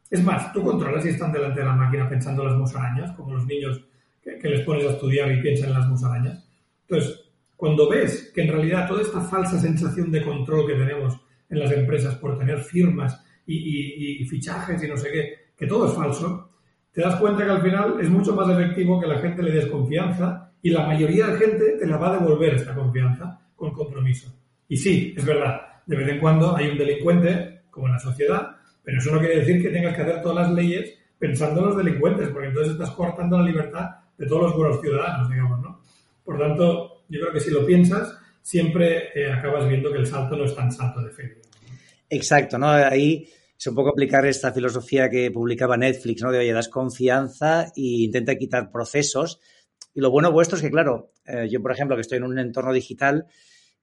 Es 0.09 0.23
más, 0.23 0.51
tú 0.51 0.63
controlas 0.63 1.03
si 1.03 1.09
están 1.09 1.31
delante 1.31 1.59
de 1.59 1.65
la 1.65 1.75
máquina 1.75 2.09
pensando 2.09 2.41
en 2.41 2.49
las 2.49 2.57
musarañas, 2.57 3.11
como 3.13 3.33
los 3.33 3.45
niños 3.45 3.79
que, 4.21 4.37
que 4.37 4.49
les 4.49 4.61
pones 4.65 4.85
a 4.85 4.91
estudiar 4.91 5.31
y 5.31 5.41
piensan 5.41 5.69
en 5.69 5.75
las 5.75 5.87
musarañas. 5.87 6.45
Entonces, 6.87 7.29
cuando 7.55 7.89
ves 7.89 8.31
que 8.33 8.41
en 8.41 8.47
realidad 8.53 8.87
toda 8.87 9.01
esta 9.01 9.21
falsa 9.21 9.59
sensación 9.59 10.11
de 10.11 10.23
control 10.23 10.65
que 10.65 10.73
tenemos 10.73 11.19
en 11.49 11.59
las 11.59 11.71
empresas 11.71 12.15
por 12.15 12.37
tener 12.37 12.59
firmas 12.59 13.23
y, 13.53 14.19
y, 14.19 14.21
y, 14.21 14.25
fichajes 14.25 14.83
y 14.83 14.87
no 14.87 14.95
sé 14.95 15.11
qué, 15.11 15.33
que 15.57 15.65
todo 15.65 15.87
es 15.87 15.93
falso, 15.93 16.51
te 16.91 17.01
das 17.01 17.15
cuenta 17.15 17.43
que 17.43 17.51
al 17.51 17.61
final 17.61 17.99
es 17.99 18.09
mucho 18.09 18.35
más 18.35 18.47
efectivo 18.49 18.99
que 18.99 19.07
la 19.07 19.19
gente 19.19 19.41
le 19.41 19.51
des 19.51 19.65
confianza 19.65 20.51
y 20.61 20.69
la 20.69 20.85
mayoría 20.85 21.27
de 21.27 21.37
gente 21.37 21.77
te 21.79 21.87
la 21.87 21.97
va 21.97 22.11
a 22.11 22.19
devolver 22.19 22.53
esta 22.53 22.75
confianza 22.75 23.39
con 23.55 23.71
compromiso. 23.71 24.31
Y 24.67 24.77
sí, 24.77 25.13
es 25.17 25.25
verdad, 25.25 25.61
de 25.85 25.97
vez 25.97 26.09
en 26.09 26.19
cuando 26.19 26.55
hay 26.55 26.67
un 26.69 26.77
delincuente, 26.77 27.61
como 27.71 27.87
en 27.87 27.93
la 27.93 27.99
sociedad, 27.99 28.55
pero 28.83 28.99
eso 28.99 29.11
no 29.11 29.19
quiere 29.19 29.39
decir 29.39 29.61
que 29.61 29.69
tengas 29.69 29.95
que 29.95 30.01
hacer 30.03 30.21
todas 30.21 30.47
las 30.47 30.55
leyes 30.55 30.93
pensando 31.17 31.61
en 31.61 31.67
los 31.67 31.77
delincuentes, 31.77 32.29
porque 32.29 32.47
entonces 32.49 32.73
estás 32.73 32.91
cortando 32.91 33.39
la 33.39 33.45
libertad 33.45 33.89
de 34.17 34.27
todos 34.27 34.43
los 34.43 34.55
buenos 34.55 34.79
ciudadanos, 34.79 35.29
digamos, 35.29 35.59
¿no? 35.61 35.81
Por 36.23 36.37
tanto, 36.37 37.03
yo 37.09 37.19
creo 37.21 37.33
que 37.33 37.39
si 37.39 37.51
lo 37.51 37.65
piensas, 37.65 38.15
siempre 38.41 39.09
eh, 39.15 39.31
acabas 39.31 39.67
viendo 39.67 39.91
que 39.91 39.99
el 39.99 40.05
salto 40.07 40.35
no 40.35 40.45
es 40.45 40.55
tan 40.55 40.71
salto 40.71 41.01
de 41.01 41.11
fe. 41.11 41.41
Exacto, 42.09 42.57
¿no? 42.57 42.69
Ahí 42.69 43.27
es 43.59 43.67
un 43.67 43.75
poco 43.75 43.89
aplicar 43.89 44.25
esta 44.25 44.53
filosofía 44.53 45.09
que 45.09 45.31
publicaba 45.31 45.75
Netflix, 45.75 46.21
¿no? 46.21 46.31
De 46.31 46.39
oye, 46.39 46.53
das 46.53 46.69
confianza 46.69 47.65
e 47.75 48.07
intenta 48.07 48.37
quitar 48.37 48.71
procesos. 48.71 49.41
Y 49.93 49.99
lo 49.99 50.11
bueno 50.11 50.31
vuestro 50.31 50.55
es 50.55 50.63
que, 50.63 50.71
claro, 50.71 51.11
eh, 51.25 51.49
yo, 51.51 51.61
por 51.61 51.73
ejemplo, 51.73 51.97
que 51.97 52.01
estoy 52.01 52.19
en 52.19 52.23
un 52.23 52.39
entorno 52.39 52.71
digital, 52.71 53.27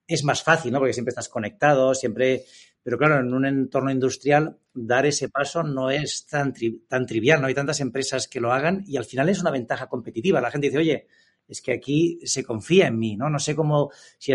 es 0.07 0.25
más 0.25 0.43
fácil, 0.43 0.73
¿no? 0.73 0.79
Porque 0.79 0.95
siempre 0.95 1.11
estás 1.11 1.29
conectado, 1.29 1.95
siempre. 1.95 2.45
Pero 2.83 2.97
claro, 2.97 3.21
en 3.21 3.35
un 3.35 3.45
entorno 3.45 3.91
industrial, 3.91 4.57
dar 4.73 5.05
ese 5.05 5.29
paso 5.29 5.63
no 5.63 5.91
es 5.91 6.27
tan, 6.27 6.55
tri 6.55 6.87
tan 6.89 7.05
trivial, 7.05 7.43
no 7.43 7.49
hay 7.49 7.55
tantas 7.55 7.81
empresas 7.81 8.29
que 8.29 8.41
lo 8.41 8.53
hagan 8.53 8.83
y 8.87 8.97
al 8.97 9.05
final 9.05 9.29
es 9.29 9.41
una 9.41 9.51
ventaja 9.51 9.89
competitiva. 9.89 10.41
La 10.41 10.51
gente 10.51 10.69
dice, 10.69 10.79
oye, 10.79 11.07
es 11.49 11.61
que 11.61 11.73
aquí 11.73 12.19
se 12.25 12.45
confía 12.45 12.89
en 12.89 12.99
mí, 12.99 13.17
¿no? 13.17 13.31
No 13.31 13.39
sé 13.39 13.55
cómo, 13.55 13.91
si, 14.19 14.33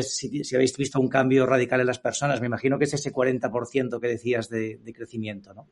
habéis 0.56 0.78
visto 0.78 1.00
un 1.00 1.10
cambio 1.10 1.46
radical 1.46 1.82
en 1.82 1.88
las 1.88 2.00
personas, 2.00 2.40
me 2.40 2.48
imagino 2.48 2.78
que 2.78 2.86
es 2.86 2.94
ese 2.94 3.12
40% 3.12 4.00
que 4.00 4.08
decías 4.08 4.50
de, 4.50 4.80
crecimiento, 4.96 5.54
¿no? 5.54 5.68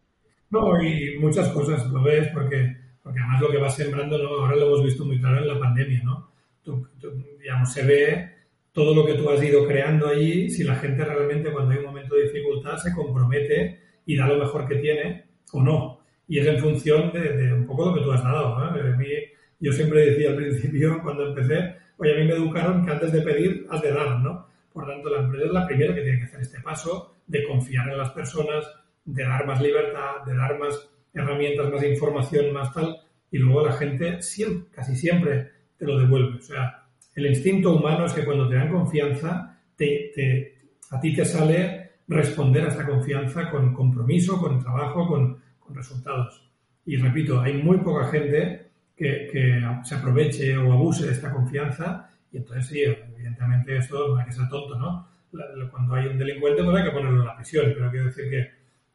No, 0.50 0.82
y 0.82 1.18
muchas 1.20 1.50
cosas 1.50 1.88
lo 1.90 2.02
ves 2.02 2.30
porque, 2.34 2.76
porque 3.04 3.20
además 3.20 3.42
lo 3.42 3.52
que 3.52 3.58
vas 3.58 3.76
sembrando, 3.76 4.18
¿no? 4.18 4.30
ahora 4.30 4.56
lo 4.56 4.68
hemos 4.68 4.84
visto 4.84 5.06
muy 5.06 5.20
claro 5.20 5.38
en 5.38 5.48
la 5.48 5.60
pandemia, 5.60 6.02
¿no? 6.04 6.32
Tú, 6.64 6.88
tú, 7.00 7.12
digamos, 7.40 7.72
se 7.72 7.84
ve 7.84 8.40
todo 8.72 8.96
lo 8.96 9.06
que 9.06 9.16
tú 9.16 9.30
has 9.30 9.44
ido 9.44 9.68
creando 9.68 10.08
allí, 10.08 10.50
si 10.50 10.64
la 10.64 10.76
gente 10.76 11.04
realmente 11.04 11.52
cuando 11.52 11.72
hay 11.72 11.80
un 11.80 11.86
momento 11.86 12.16
de 12.16 12.24
dificultad 12.24 12.78
se 12.78 12.94
compromete 12.94 13.80
y 14.06 14.16
da 14.16 14.28
lo 14.28 14.38
mejor 14.38 14.68
que 14.68 14.76
tiene 14.76 15.26
o 15.52 15.62
no. 15.62 16.00
Y 16.28 16.40
es 16.40 16.48
en 16.48 16.60
función 16.60 17.12
de, 17.12 17.54
un 17.54 17.66
poco 17.66 17.88
lo 17.88 17.96
que 17.96 18.02
tú 18.02 18.12
has 18.12 18.24
dado, 18.24 18.58
¿no? 18.58 18.72
De 18.72 18.96
mí, 18.96 19.08
yo 19.60 19.72
siempre 19.74 20.06
decía 20.06 20.30
al 20.30 20.36
principio, 20.36 21.02
cuando 21.04 21.28
empecé, 21.28 21.76
oye, 21.98 22.14
a 22.14 22.18
mí 22.18 22.26
me 22.26 22.34
educaron 22.34 22.86
que 22.86 22.92
antes 22.92 23.12
de 23.12 23.22
pedir 23.22 23.68
has 23.70 23.82
de 23.82 23.92
dar, 23.92 24.20
¿no? 24.20 24.48
Por 24.72 24.88
tanto, 24.88 25.10
la 25.10 25.22
empresa 25.22 25.46
es 25.48 25.52
la 25.52 25.68
primera 25.68 25.96
que 25.96 26.02
tiene 26.02 26.20
que 26.20 26.26
hacer 26.26 26.42
este 26.42 26.62
paso 26.62 27.18
de 27.28 27.44
confiar 27.44 27.90
en 27.90 27.98
las 27.98 28.12
personas, 28.12 28.66
de 29.04 29.24
dar 29.24 29.46
más 29.46 29.62
libertad, 29.62 30.24
de 30.26 30.36
dar 30.36 30.58
más 30.58 30.90
herramientas, 31.14 31.72
más 31.72 31.84
información, 31.84 32.54
más 32.54 32.74
tal, 32.74 32.98
y 33.32 33.38
luego 33.38 33.66
la 33.66 33.74
gente 33.74 34.22
siempre, 34.22 34.70
casi 34.72 34.96
siempre 34.96 35.52
te 35.78 35.86
lo 35.86 35.98
devuelve. 36.00 36.38
O 36.38 36.42
sea, 36.42 36.86
el 37.16 37.26
instinto 37.26 37.76
humano 37.76 38.06
es 38.06 38.14
que 38.14 38.24
cuando 38.24 38.48
te 38.48 38.56
dan 38.56 38.72
confianza, 38.72 39.60
a 40.92 41.00
ti 41.02 41.14
te 41.14 41.26
sale 41.26 41.92
responder 42.08 42.64
a 42.66 42.70
esta 42.70 42.88
confianza 42.88 43.50
con 43.52 43.74
compromiso, 43.74 44.40
con 44.40 44.60
trabajo, 44.60 45.08
con 45.08 45.42
resultados. 45.76 46.50
Y 46.86 46.96
repito, 46.96 47.40
hay 47.42 47.54
muy 47.62 47.78
poca 47.80 48.08
gente 48.08 48.69
que, 49.00 49.30
que, 49.32 49.62
se 49.84 49.96
aproveche 49.96 50.58
o 50.58 50.74
abuse 50.74 51.06
de 51.06 51.14
esta 51.14 51.32
confianza. 51.32 52.12
Y 52.32 52.38
entonces 52.38 52.68
sí, 52.68 52.82
evidentemente 52.82 53.78
eso 53.78 54.10
no 54.10 54.18
hay 54.18 54.26
que 54.26 54.34
ser 54.34 54.50
tonto, 54.50 54.78
¿no? 54.78 55.08
Cuando 55.72 55.96
hay 55.96 56.08
un 56.08 56.18
delincuente 56.18 56.64
pues 56.64 56.78
hay 56.78 56.84
que 56.84 56.92
ponerlo 56.92 57.22
en 57.22 57.28
la 57.28 57.36
prisión, 57.36 57.72
pero 57.74 57.90
quiero 57.90 58.06
decir 58.08 58.30
que, 58.30 58.52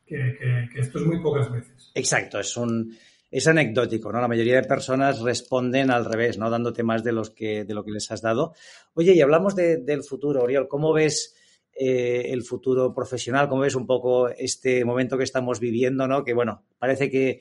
que, 0.06 0.68
que 0.72 0.80
esto 0.80 0.98
es 0.98 1.06
muy 1.06 1.22
pocas 1.22 1.50
veces. 1.50 1.90
Exacto, 1.94 2.38
es 2.38 2.56
un 2.56 2.94
es 3.34 3.48
anecdótico, 3.48 4.12
¿no? 4.12 4.20
La 4.20 4.28
mayoría 4.28 4.60
de 4.60 4.68
personas 4.68 5.20
responden 5.20 5.90
al 5.90 6.04
revés, 6.04 6.38
¿no? 6.38 6.48
Dándote 6.50 6.84
más 6.84 7.02
de, 7.02 7.10
los 7.10 7.30
que, 7.30 7.64
de 7.64 7.74
lo 7.74 7.84
que 7.84 7.90
les 7.90 8.08
has 8.12 8.22
dado. 8.22 8.54
Oye, 8.94 9.12
y 9.12 9.20
hablamos 9.20 9.56
del 9.56 10.04
futuro, 10.04 10.44
Oriol. 10.44 10.68
¿Cómo 10.68 10.92
ves 10.92 11.34
eh, 11.74 12.26
el 12.28 12.44
futuro 12.44 12.94
profesional? 12.94 13.48
¿Cómo 13.48 13.62
ves 13.62 13.74
un 13.74 13.88
poco 13.88 14.28
este 14.28 14.84
momento 14.84 15.18
que 15.18 15.24
estamos 15.24 15.58
viviendo, 15.58 16.06
¿no? 16.06 16.22
Que, 16.22 16.32
bueno, 16.32 16.62
parece 16.78 17.10
que, 17.10 17.40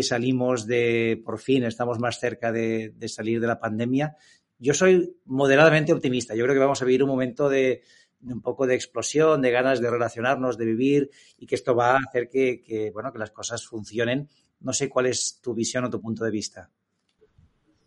salimos 0.00 0.66
de, 0.66 1.20
por 1.24 1.38
fin, 1.38 1.64
estamos 1.64 1.98
más 1.98 2.18
cerca 2.18 2.52
de, 2.52 2.94
salir 3.08 3.40
de 3.40 3.46
la 3.46 3.58
pandemia. 3.58 4.16
Yo 4.58 4.74
soy 4.74 5.16
moderadamente 5.24 5.92
optimista. 5.92 6.34
Yo 6.34 6.44
creo 6.44 6.54
que 6.54 6.60
vamos 6.60 6.80
a 6.80 6.84
vivir 6.84 7.02
un 7.02 7.10
momento 7.10 7.48
de, 7.48 7.82
un 8.22 8.40
poco 8.40 8.66
de 8.66 8.74
explosión, 8.74 9.42
de 9.42 9.50
ganas 9.50 9.80
de 9.80 9.90
relacionarnos, 9.90 10.56
de 10.56 10.66
vivir 10.66 11.10
y 11.36 11.46
que 11.46 11.56
esto 11.56 11.74
va 11.74 11.96
a 11.96 12.00
hacer 12.06 12.28
que, 12.28 12.62
que, 12.62 12.90
bueno, 12.90 13.12
que 13.12 13.18
las 13.18 13.32
cosas 13.32 13.66
funcionen 13.66 14.28
no 14.62 14.72
sé 14.72 14.88
cuál 14.88 15.06
es 15.06 15.40
tu 15.42 15.54
visión 15.54 15.84
o 15.84 15.90
tu 15.90 16.00
punto 16.00 16.24
de 16.24 16.30
vista. 16.30 16.70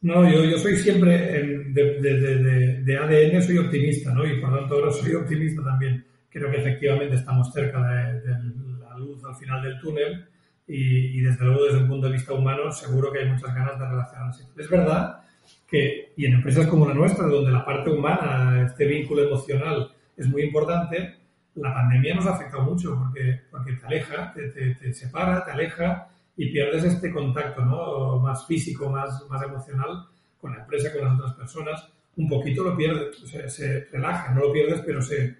No, 0.01 0.29
yo, 0.29 0.43
yo 0.43 0.57
soy 0.57 0.75
siempre, 0.77 1.17
de, 1.73 2.83
de, 2.83 2.97
ADN 2.97 3.41
soy 3.41 3.57
optimista, 3.57 4.13
¿no? 4.13 4.25
Y 4.25 4.39
por 4.39 4.51
lo 4.51 4.59
tanto 4.59 4.75
ahora 4.75 4.91
soy 4.91 5.15
optimista 5.15 5.63
también. 5.63 6.05
Creo 6.29 6.51
que 6.51 6.57
efectivamente 6.57 7.15
estamos 7.15 7.51
cerca 7.51 7.79
de, 7.81 8.21
la 8.79 8.97
luz 8.97 9.23
al 9.25 9.35
final 9.35 9.63
del 9.63 9.79
túnel 9.79 10.27
y, 10.67 11.19
y, 11.19 11.21
desde 11.21 11.45
luego 11.45 11.65
desde 11.65 11.77
un 11.79 11.87
punto 11.87 12.07
de 12.07 12.13
vista 12.13 12.33
humano 12.33 12.71
seguro 12.71 13.11
que 13.11 13.19
hay 13.19 13.29
muchas 13.29 13.53
ganas 13.53 13.79
de 13.79 13.87
relacionarse. 13.87 14.43
Es 14.57 14.69
verdad 14.69 15.19
que, 15.67 16.13
y 16.15 16.25
en 16.25 16.33
empresas 16.33 16.67
como 16.67 16.87
la 16.87 16.93
nuestra, 16.93 17.27
donde 17.27 17.51
la 17.51 17.65
parte 17.65 17.91
humana, 17.91 18.63
este 18.65 18.85
vínculo 18.85 19.23
emocional 19.23 19.91
es 20.17 20.27
muy 20.27 20.43
importante, 20.43 21.17
la 21.55 21.73
pandemia 21.73 22.15
nos 22.15 22.25
ha 22.25 22.35
afectado 22.35 22.63
mucho 22.63 22.97
porque, 22.97 23.41
porque 23.49 23.73
te 23.73 23.85
aleja, 23.85 24.33
te, 24.33 24.49
te, 24.49 24.75
te 24.75 24.93
separa, 24.93 25.43
te 25.43 25.51
aleja 25.51 26.07
y 26.37 26.51
pierdes 26.51 26.83
este 26.83 27.11
contacto 27.11 27.63
¿no? 27.63 28.19
más 28.19 28.45
físico, 28.45 28.89
más, 28.89 29.25
más 29.29 29.41
emocional 29.43 30.05
con 30.39 30.53
la 30.53 30.61
empresa, 30.61 30.91
con 30.91 31.05
las 31.05 31.19
otras 31.19 31.33
personas. 31.33 31.89
Un 32.17 32.29
poquito 32.29 32.63
lo 32.63 32.75
pierdes, 32.75 33.17
se, 33.25 33.49
se 33.49 33.85
relaja, 33.91 34.33
no 34.33 34.41
lo 34.41 34.51
pierdes, 34.51 34.81
pero 34.85 35.01
se, 35.01 35.37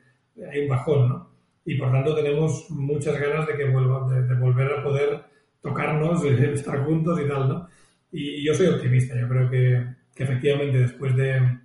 hay 0.51 0.61
un 0.61 0.69
bajón, 0.69 1.09
¿no? 1.09 1.34
Y 1.65 1.77
por 1.77 1.91
tanto 1.91 2.15
tenemos 2.15 2.69
muchas 2.69 3.19
ganas 3.19 3.47
de 3.47 3.57
que 3.57 3.65
vuelva, 3.65 4.07
de, 4.07 4.35
volver 4.35 4.71
a 4.71 4.83
poder 4.83 5.21
tocarnos, 5.61 6.21
de 6.21 6.53
estar 6.53 6.85
juntos 6.85 7.19
y 7.19 7.27
tal, 7.27 7.49
¿no? 7.49 7.67
Y, 8.11 8.45
yo 8.45 8.53
soy 8.53 8.67
optimista, 8.67 9.19
yo 9.19 9.27
creo 9.27 9.49
que, 9.49 9.85
que 10.15 10.23
efectivamente 10.23 10.79
después 10.79 11.15
de, 11.15 11.59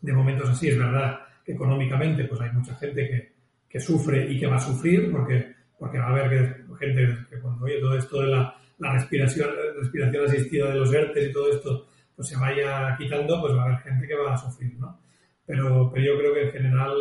de, 0.00 0.12
momentos 0.12 0.50
así, 0.50 0.68
es 0.68 0.78
verdad 0.78 1.20
que 1.44 1.52
económicamente 1.52 2.24
pues 2.24 2.40
hay 2.40 2.52
mucha 2.52 2.74
gente 2.74 3.08
que, 3.08 3.32
que 3.68 3.80
sufre 3.80 4.30
y 4.30 4.38
que 4.38 4.46
va 4.46 4.56
a 4.56 4.60
sufrir 4.60 5.10
porque 5.10 5.60
porque 5.80 5.98
va 5.98 6.08
a 6.08 6.10
haber 6.10 6.66
gente 6.78 7.16
que 7.30 7.40
cuando 7.40 7.64
oye 7.64 7.80
todo 7.80 7.96
esto 7.96 8.20
de 8.20 8.28
la, 8.28 8.54
respiración, 8.78 9.48
respiración 9.80 10.26
asistida 10.26 10.68
de 10.68 10.74
los 10.74 10.92
ERTES 10.92 11.30
y 11.30 11.32
todo 11.32 11.50
esto, 11.50 11.86
pues 12.14 12.28
se 12.28 12.36
vaya 12.36 12.94
quitando, 12.98 13.40
pues 13.40 13.54
va 13.54 13.62
a 13.62 13.64
haber 13.64 13.78
gente 13.78 14.06
que 14.06 14.14
va 14.14 14.34
a 14.34 14.36
sufrir, 14.36 14.74
¿no? 14.78 15.00
Pero, 15.46 15.90
pero 15.90 16.04
yo 16.04 16.18
creo 16.18 16.34
que 16.34 16.42
en 16.42 16.52
general, 16.52 16.94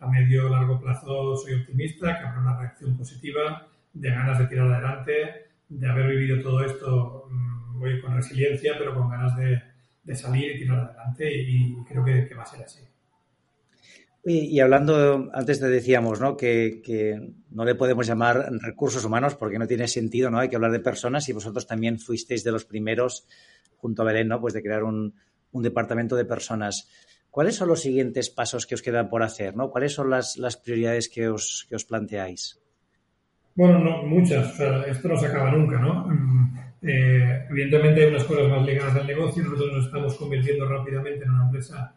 a 0.00 0.06
medio 0.08 0.46
o 0.46 0.48
largo 0.48 0.80
plazo, 0.80 1.36
soy 1.36 1.54
optimista, 1.54 2.18
que 2.18 2.26
habrá 2.26 2.40
una 2.40 2.58
reacción 2.58 2.96
positiva, 2.96 3.68
de 3.92 4.10
ganas 4.10 4.38
de 4.38 4.46
tirar 4.46 4.72
adelante, 4.72 5.12
de 5.68 5.88
haber 5.88 6.08
vivido 6.08 6.42
todo 6.42 6.64
esto, 6.64 7.28
mm, 7.30 7.78
voy 7.78 8.00
con 8.00 8.16
resiliencia, 8.16 8.74
pero 8.78 8.94
con 8.94 9.08
ganas 9.08 9.36
de, 9.36 9.62
salir 10.14 10.56
y 10.56 10.58
tirar 10.58 10.80
adelante 10.80 11.32
y, 11.32 11.76
creo 11.84 12.04
que 12.04 12.34
va 12.34 12.42
a 12.42 12.46
ser 12.46 12.64
así. 12.64 12.80
Y, 14.22 14.60
hablando, 14.60 15.30
antes 15.32 15.60
te 15.60 15.68
decíamos, 15.68 16.20
¿no? 16.20 16.36
Que, 16.36 17.32
no 17.50 17.64
le 17.64 17.74
podemos 17.74 18.06
llamar 18.06 18.50
recursos 18.60 19.02
humanos 19.04 19.34
porque 19.34 19.58
no 19.58 19.66
tiene 19.66 19.88
sentido, 19.88 20.30
¿no? 20.30 20.38
Hay 20.38 20.50
que 20.50 20.56
hablar 20.56 20.72
de 20.72 20.80
personas 20.80 21.26
y 21.30 21.32
vosotros 21.32 21.66
también 21.66 21.98
fuisteis 21.98 22.44
de 22.44 22.52
los 22.52 22.66
primeros, 22.66 23.26
junto 23.76 24.02
a 24.02 24.04
Belén, 24.04 24.28
¿no? 24.28 24.38
Pues 24.38 24.52
de 24.52 24.62
crear 24.62 24.84
un, 24.84 25.14
departamento 25.52 26.16
de 26.16 26.26
personas. 26.26 26.88
¿Cuáles 27.30 27.56
son 27.56 27.68
los 27.68 27.80
siguientes 27.80 28.30
pasos 28.30 28.66
que 28.66 28.74
os 28.74 28.82
quedan 28.82 29.08
por 29.08 29.22
hacer, 29.22 29.56
¿no? 29.56 29.70
¿Cuáles 29.70 29.92
son 29.92 30.10
las, 30.10 30.36
prioridades 30.62 31.08
que 31.08 31.28
os, 31.28 31.66
que 31.68 31.76
os 31.76 31.84
planteáis? 31.84 32.58
Bueno, 33.54 33.78
no, 33.78 34.02
muchas. 34.02 34.58
esto 34.86 35.08
no 35.08 35.16
se 35.16 35.26
acaba 35.26 35.50
nunca, 35.52 35.78
¿no? 35.78 36.06
Mm, 36.06 36.58
eh, 36.82 37.46
evidentemente 37.50 38.02
hay 38.02 38.08
unas 38.10 38.24
cosas 38.24 38.48
más 38.48 38.66
ligadas 38.66 38.96
al 38.96 39.06
negocio. 39.06 39.44
Nosotros 39.44 39.72
nos 39.72 39.86
estamos 39.86 40.16
convirtiendo 40.16 40.68
rápidamente 40.68 41.24
en 41.24 41.30
una 41.30 41.44
empresa 41.44 41.94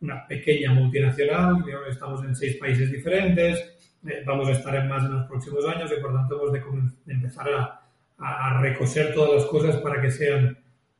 una 0.00 0.26
pequeña 0.26 0.72
multinacional, 0.72 1.64
estamos 1.88 2.22
en 2.24 2.34
seis 2.34 2.56
países 2.56 2.90
diferentes, 2.90 3.58
eh, 4.06 4.22
vamos 4.24 4.48
a 4.48 4.52
estar 4.52 4.74
en 4.76 4.88
más 4.88 5.04
en 5.04 5.14
los 5.14 5.26
próximos 5.26 5.64
años 5.66 5.90
y 5.96 6.00
por 6.00 6.12
tanto 6.12 6.36
hemos 6.36 6.52
de, 6.52 7.12
empezar 7.12 7.48
a, 7.48 7.80
a, 8.18 8.60
recoser 8.60 9.14
todas 9.14 9.34
las 9.34 9.44
cosas 9.46 9.76
para 9.76 10.00
que 10.00 10.10
sean 10.10 10.56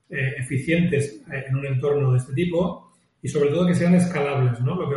eh, 0.09 0.35
eficientes 0.39 1.23
eh, 1.31 1.45
en 1.49 1.57
un 1.57 1.67
entorno 1.67 2.13
de 2.13 2.19
este 2.19 2.33
tipo 2.33 2.86
y 3.23 3.29
sobre 3.29 3.51
todo 3.51 3.67
que 3.67 3.75
sean 3.75 3.95
escalables. 3.95 4.61
¿no? 4.61 4.75
Lo 4.75 4.89
que, 4.89 4.97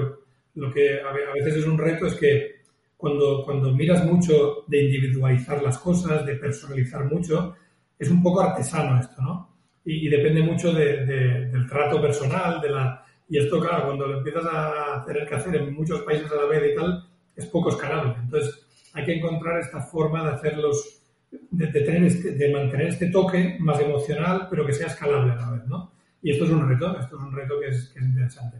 lo 0.56 0.74
que 0.74 1.02
a 1.02 1.34
veces 1.34 1.58
es 1.58 1.66
un 1.66 1.78
reto 1.78 2.08
es 2.08 2.16
que 2.16 2.60
cuando, 2.98 3.44
cuando 3.46 3.72
miras 3.74 4.06
mucho 4.06 4.66
de 4.68 4.84
individualizar 4.84 5.64
las 5.64 5.78
cosas, 5.78 6.26
de 6.26 6.36
personalizar 6.36 7.06
mucho, 7.06 7.56
es 7.98 8.10
un 8.10 8.22
poco 8.22 8.42
artesano 8.42 9.00
esto, 9.00 9.22
¿no? 9.22 9.50
Y, 9.86 10.10
depende 10.10 10.44
mucho 10.44 10.72
del 10.74 11.66
trato 11.68 12.02
personal, 12.02 12.62
de 12.62 12.70
la, 12.70 13.06
y 13.30 13.38
esto, 13.38 13.60
claro, 13.60 13.86
cuando 13.86 14.08
lo 14.08 14.18
empiezas 14.18 14.46
a 14.52 15.04
tener 15.06 15.28
que 15.28 15.36
hacer 15.36 15.56
en 15.56 15.74
muchos 15.74 16.02
países 16.02 16.32
a 16.32 16.36
la 16.36 16.46
vez 16.46 16.74
y 16.74 16.76
tal, 16.76 17.08
es 17.36 17.46
poco 17.46 17.70
escalable. 17.70 18.16
Entonces, 18.22 18.68
hay 18.94 19.06
que 19.06 19.16
encontrar 19.16 19.60
esta 19.60 19.82
forma 19.82 20.24
de 20.26 20.36
hacerlos, 20.36 21.02
de, 21.32 21.68
tener 21.68 22.04
este, 22.04 22.32
de 22.32 22.52
mantener 22.52 22.88
este 22.88 23.10
toque 23.10 23.56
más 23.60 23.80
emocional, 23.80 24.48
pero 24.50 24.66
que 24.66 24.74
sea 24.74 24.88
escalable 24.88 25.32
a 25.32 25.36
la 25.36 25.52
vez, 25.52 25.66
¿no? 25.68 25.92
Y 26.22 26.32
esto 26.32 26.46
es 26.46 26.52
un 26.52 26.68
reto, 26.68 27.00
esto 27.00 27.16
es 27.18 27.22
un 27.22 27.32
reto 27.34 27.60
que 27.60 27.68
es, 27.68 27.96
interesante. 28.00 28.58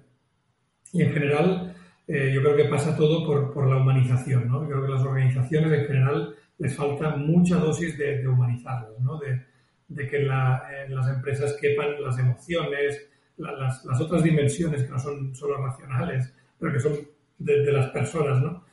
Y 0.94 1.04
en 1.04 1.14
general, 1.14 1.76
eh, 2.08 2.32
yo 2.34 2.42
creo 2.42 2.56
que 2.56 2.66
pasa 2.66 2.96
todo 2.96 3.26
por, 3.26 3.54
por, 3.54 3.68
la 3.68 3.78
humanización, 3.78 4.48
¿no? 4.48 4.62
Yo 4.64 4.70
creo 4.70 4.86
que 4.86 4.94
las 4.94 5.04
organizaciones 5.04 5.72
en 5.72 5.86
general 5.86 6.36
les 6.58 6.76
falta 6.76 7.16
mucha 7.16 7.58
dosis 7.58 7.98
de, 7.98 8.20
de 8.20 8.28
humanizarlos, 8.28 9.00
¿no? 9.00 9.18
De, 9.20 9.42
de 9.90 10.08
que 10.08 10.20
la, 10.20 10.64
en 10.86 10.96
las 10.96 11.10
empresas 11.10 11.58
quepan 11.60 12.02
las 12.02 12.18
emociones, 12.18 13.10
las, 13.38 13.84
las, 13.86 14.02
otras 14.02 14.24
dimensiones 14.24 14.84
que 14.84 14.90
no 14.90 15.00
son 15.00 15.36
solo 15.36 15.58
racionales, 15.58 16.32
pero 16.58 16.72
que 16.72 16.80
son 16.80 16.94
de, 17.40 17.72
las 17.72 17.88
personas, 17.88 18.42
¿no? 18.42 18.64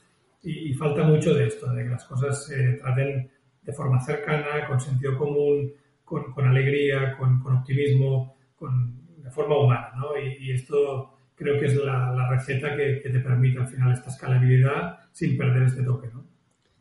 Y, 0.42 0.74
falta 0.74 1.02
mucho 1.02 1.34
de 1.34 1.46
esto, 1.46 1.72
de 1.72 1.84
que 1.84 1.90
las 1.90 2.04
cosas 2.04 2.46
se 2.46 2.74
traten 2.74 3.28
de 3.62 3.72
forma 3.72 3.98
cercana, 4.00 4.66
con 4.68 4.78
sentido 4.78 5.16
común, 5.16 5.72
con, 6.04 6.32
con 6.32 6.46
alegría, 6.46 7.16
con, 7.16 7.40
con, 7.40 7.56
optimismo, 7.56 8.35
con, 8.56 9.06
de 9.22 9.30
forma 9.30 9.58
humana, 9.58 9.92
¿no? 9.96 10.18
Y, 10.18 10.52
esto 10.52 11.18
creo 11.34 11.58
que 11.60 11.66
es 11.66 11.76
la, 11.76 12.12
la 12.12 12.28
receta 12.28 12.74
que, 12.76 13.00
te 13.02 13.20
permite 13.20 13.58
al 13.58 13.68
final 13.68 13.92
esta 13.92 14.10
escalabilidad 14.10 14.98
sin 15.12 15.36
perder 15.36 15.64
este 15.64 15.82
toque, 15.82 16.08
¿no? 16.12 16.26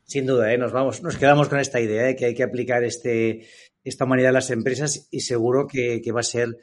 Sin 0.04 0.28
duda, 0.28 0.54
¿eh? 0.54 0.58
nos 0.58 0.72
vamos, 0.72 1.02
nos 1.02 1.18
quedamos 1.18 1.50
con 1.50 1.60
esta 1.60 1.82
idea 1.82 2.04
de 2.04 2.16
que 2.16 2.26
hay 2.26 2.36
que 2.36 2.44
aplicar 2.44 2.84
este, 2.84 3.48
esta 3.84 4.06
humanidad 4.06 4.30
a 4.30 4.34
las 4.34 4.52
empresas 4.52 5.08
y 5.10 5.22
seguro 5.22 5.68
que, 5.68 6.02
va 6.12 6.20
a 6.20 6.24
ser 6.24 6.58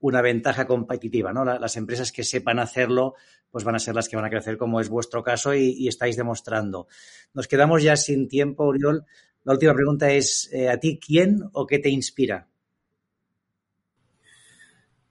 una 0.00 0.22
ventaja 0.22 0.66
competitiva, 0.66 1.32
¿no? 1.32 1.44
Las 1.44 1.76
empresas 1.76 2.10
que 2.10 2.24
sepan 2.24 2.58
hacerlo, 2.58 3.14
pues 3.50 3.64
van 3.64 3.74
a 3.74 3.80
ser 3.80 3.94
las 3.94 4.08
que 4.08 4.16
van 4.16 4.24
a 4.24 4.30
crecer, 4.30 4.56
como 4.56 4.80
es 4.80 4.88
vuestro 4.88 5.22
caso 5.22 5.54
y, 5.54 5.86
estáis 5.88 6.16
demostrando. 6.16 6.88
Nos 7.34 7.48
quedamos 7.48 7.82
ya 7.82 7.96
sin 7.96 8.28
tiempo, 8.28 8.64
Oriol. 8.64 9.04
La 9.44 9.52
última 9.52 9.74
pregunta 9.74 10.10
es, 10.10 10.50
eh, 10.52 10.68
¿a 10.70 10.78
ti 10.80 10.98
quién 10.98 11.40
o 11.52 11.66
qué 11.66 11.78
te 11.78 11.90
inspira? 11.90 12.48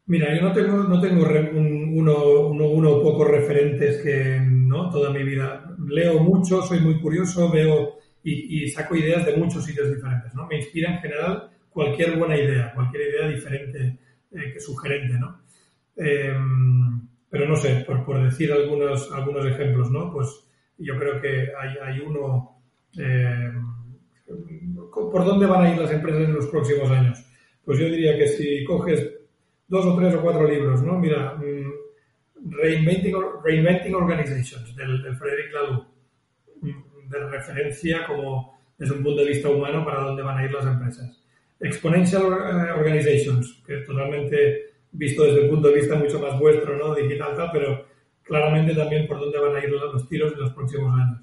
Mira, 0.08 0.36
yo 0.36 0.42
no 0.44 0.54
tengo, 0.54 0.84
no 0.84 1.02
tengo 1.02 1.24
uno, 1.24 2.50
uno, 2.50 2.92
o 2.92 3.02
pocos 3.02 3.28
referentes 3.28 4.04
que, 4.04 4.40
¿no? 4.40 4.90
Toda 4.92 5.10
mi 5.10 5.24
vida. 5.24 5.76
Leo 5.88 6.20
mucho, 6.20 6.62
soy 6.62 6.80
muy 6.80 7.02
curioso, 7.02 7.52
veo 7.52 7.98
y, 8.24 8.68
saco 8.70 8.96
ideas 8.96 9.26
de 9.26 9.36
muchos 9.36 9.66
sitios 9.66 9.94
diferentes, 9.94 10.34
¿no? 10.36 10.46
Me 10.48 10.58
inspira 10.58 10.94
en 10.94 11.00
general 11.00 11.50
cualquier 11.70 12.18
buena 12.18 12.38
idea, 12.38 12.72
cualquier 12.74 13.10
idea 13.10 13.28
diferente 13.28 13.98
eh, 14.32 14.54
que 14.54 14.60
sugerente, 14.60 15.14
¿no? 15.16 15.42
Em, 15.96 17.08
pero 17.30 17.48
no 17.48 17.56
sé, 17.56 17.84
por, 17.88 18.06
por, 18.06 18.24
decir 18.24 18.52
algunos, 18.52 19.12
algunos 19.12 19.46
ejemplos, 19.46 19.90
¿no? 19.90 20.12
Pues 20.12 20.28
yo 20.78 20.98
creo 21.00 21.20
que 21.20 21.52
hay, 21.60 21.78
hay 21.84 22.00
uno... 22.00 22.62
Em, 22.98 23.76
¿Por 24.92 25.26
dónde 25.26 25.46
van 25.46 25.66
a 25.66 25.72
ir 25.72 25.78
las 25.78 25.92
empresas 25.92 26.22
en 26.22 26.34
los 26.34 26.48
próximos 26.48 26.90
años? 26.90 27.24
Pues 27.64 27.78
yo 27.80 27.86
diría 27.86 28.18
que 28.18 28.28
si 28.28 28.64
coges 28.64 29.15
dos 29.68 29.86
o 29.86 29.96
tres 29.98 30.14
o 30.16 30.22
cuatro 30.22 30.48
libros, 30.48 30.82
¿no? 30.82 31.00
Mira, 31.00 31.34
mm, 31.36 32.52
Reinventing, 32.52 33.16
Reinventing 33.44 33.96
Organizations, 33.96 34.76
del, 34.76 35.02
del 35.02 35.16
Frederic 35.16 35.54
Laloux, 35.54 35.86
mm, 36.62 37.10
de 37.10 37.20
referencia 37.30 38.06
como 38.06 38.56
desde 38.78 38.94
un 38.94 39.04
punto 39.04 39.22
de 39.22 39.30
vista 39.30 39.50
humano 39.50 39.86
para 39.86 40.02
dónde 40.02 40.24
van 40.24 40.38
a 40.38 40.46
ir 40.46 40.52
las 40.52 40.66
empresas. 40.66 41.24
Exponential 41.60 42.26
Organizations, 42.26 43.64
que 43.66 43.80
es 43.80 43.86
totalmente 43.86 44.76
visto 44.92 45.24
desde 45.24 45.44
el 45.44 45.50
punto 45.50 45.70
de 45.70 45.76
vista 45.76 45.96
mucho 45.96 46.20
más 46.20 46.38
vuestro, 46.40 46.78
¿no? 46.78 46.94
Digital, 46.94 47.36
tal, 47.36 47.50
pero 47.52 47.86
claramente 48.24 48.74
también 48.74 49.08
por 49.08 49.20
dónde 49.20 49.40
van 49.40 49.56
a 49.56 49.64
ir 49.64 49.70
los 49.70 50.10
tiros 50.10 50.34
en 50.34 50.40
los 50.40 50.54
próximos 50.54 50.94
años. 50.94 51.22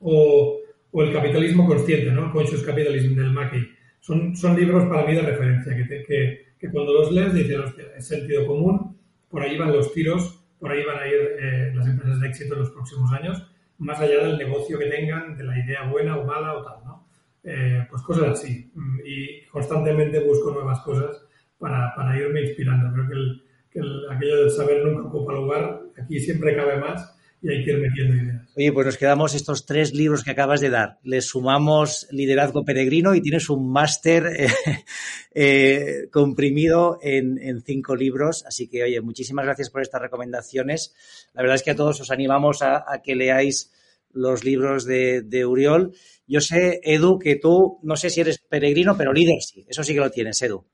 O, 0.00 0.58
o 0.90 1.02
el 1.02 1.12
capitalismo 1.12 1.66
consciente, 1.66 2.10
¿no? 2.10 2.32
Conscious 2.32 2.62
Capitalism 2.62 3.14
del 3.14 3.32
Mackey. 3.32 3.68
Son, 4.00 4.34
son 4.34 4.56
libros 4.58 4.88
para 4.88 5.06
mí 5.06 5.14
de 5.14 5.22
referencia, 5.22 5.76
que, 5.76 6.04
que, 6.04 6.46
que 6.60 6.70
cuando 6.70 6.92
los 6.92 7.10
lees 7.10 7.32
dices, 7.32 7.58
hostia, 7.58 7.86
es 7.96 8.06
sentido 8.06 8.46
común, 8.46 8.98
por 9.30 9.42
ahí 9.42 9.56
van 9.56 9.72
los 9.72 9.92
tiros, 9.94 10.44
por 10.58 10.70
ahí 10.70 10.84
van 10.84 10.98
a 10.98 11.08
ir 11.08 11.14
eh, 11.14 11.72
las 11.74 11.86
empresas 11.86 12.20
de 12.20 12.28
éxito 12.28 12.54
en 12.54 12.60
los 12.60 12.70
próximos 12.70 13.10
años, 13.12 13.50
más 13.78 13.98
allá 13.98 14.26
del 14.26 14.36
negocio 14.36 14.78
que 14.78 14.86
tengan, 14.86 15.36
de 15.38 15.44
la 15.44 15.58
idea 15.58 15.88
buena 15.88 16.18
o 16.18 16.24
mala 16.24 16.54
o 16.54 16.62
tal, 16.62 16.84
¿no? 16.84 17.06
Eh, 17.42 17.86
pues 17.88 18.02
cosas 18.02 18.28
así. 18.28 18.70
Y 19.06 19.46
constantemente 19.46 20.20
busco 20.20 20.50
nuevas 20.50 20.80
cosas 20.80 21.24
para, 21.58 21.94
para 21.94 22.18
irme 22.18 22.42
inspirando. 22.42 22.92
Creo 22.92 23.08
que, 23.08 23.14
el, 23.14 23.42
que 23.70 23.78
el, 23.78 24.10
aquello 24.10 24.40
del 24.40 24.50
saber 24.50 24.84
nunca 24.84 25.08
ocupa 25.08 25.32
lugar, 25.32 25.80
aquí 25.96 26.20
siempre 26.20 26.54
cabe 26.54 26.78
más 26.78 27.18
y 27.42 27.48
hay 27.50 27.64
que 27.64 27.70
ir 27.70 27.78
metiendo 27.78 28.14
ideas. 28.14 28.42
Oye, 28.56 28.72
pues 28.72 28.86
nos 28.86 28.96
quedamos 28.96 29.34
estos 29.34 29.64
tres 29.64 29.94
libros 29.94 30.22
que 30.24 30.30
acabas 30.30 30.60
de 30.60 30.70
dar. 30.70 30.98
Le 31.02 31.20
sumamos 31.22 32.06
Liderazgo 32.10 32.64
Peregrino 32.64 33.14
y 33.14 33.22
tienes 33.22 33.48
un 33.48 33.70
máster 33.70 34.26
eh, 34.36 34.48
eh, 35.34 36.08
comprimido 36.10 36.98
en, 37.02 37.62
cinco 37.62 37.96
libros. 37.96 38.44
Así 38.46 38.68
que, 38.68 38.82
oye, 38.82 39.00
muchísimas 39.00 39.44
gracias 39.44 39.70
por 39.70 39.82
estas 39.82 40.02
recomendaciones. 40.02 40.94
La 41.32 41.42
verdad 41.42 41.56
es 41.56 41.62
que 41.62 41.70
a 41.70 41.76
todos 41.76 42.00
os 42.00 42.10
animamos 42.10 42.62
a, 42.62 42.84
a 42.86 43.00
que 43.02 43.14
leáis 43.14 43.72
los 44.12 44.44
libros 44.44 44.84
de, 44.84 45.22
de, 45.22 45.46
Uriol. 45.46 45.94
Yo 46.26 46.40
sé, 46.40 46.80
Edu, 46.82 47.18
que 47.18 47.36
tú, 47.36 47.78
no 47.82 47.96
sé 47.96 48.10
si 48.10 48.20
eres 48.20 48.38
peregrino, 48.38 48.96
pero 48.96 49.12
líder 49.12 49.40
sí. 49.40 49.64
Eso 49.68 49.84
sí 49.84 49.94
que 49.94 50.00
lo 50.00 50.10
tienes, 50.10 50.42
Edu. 50.42 50.66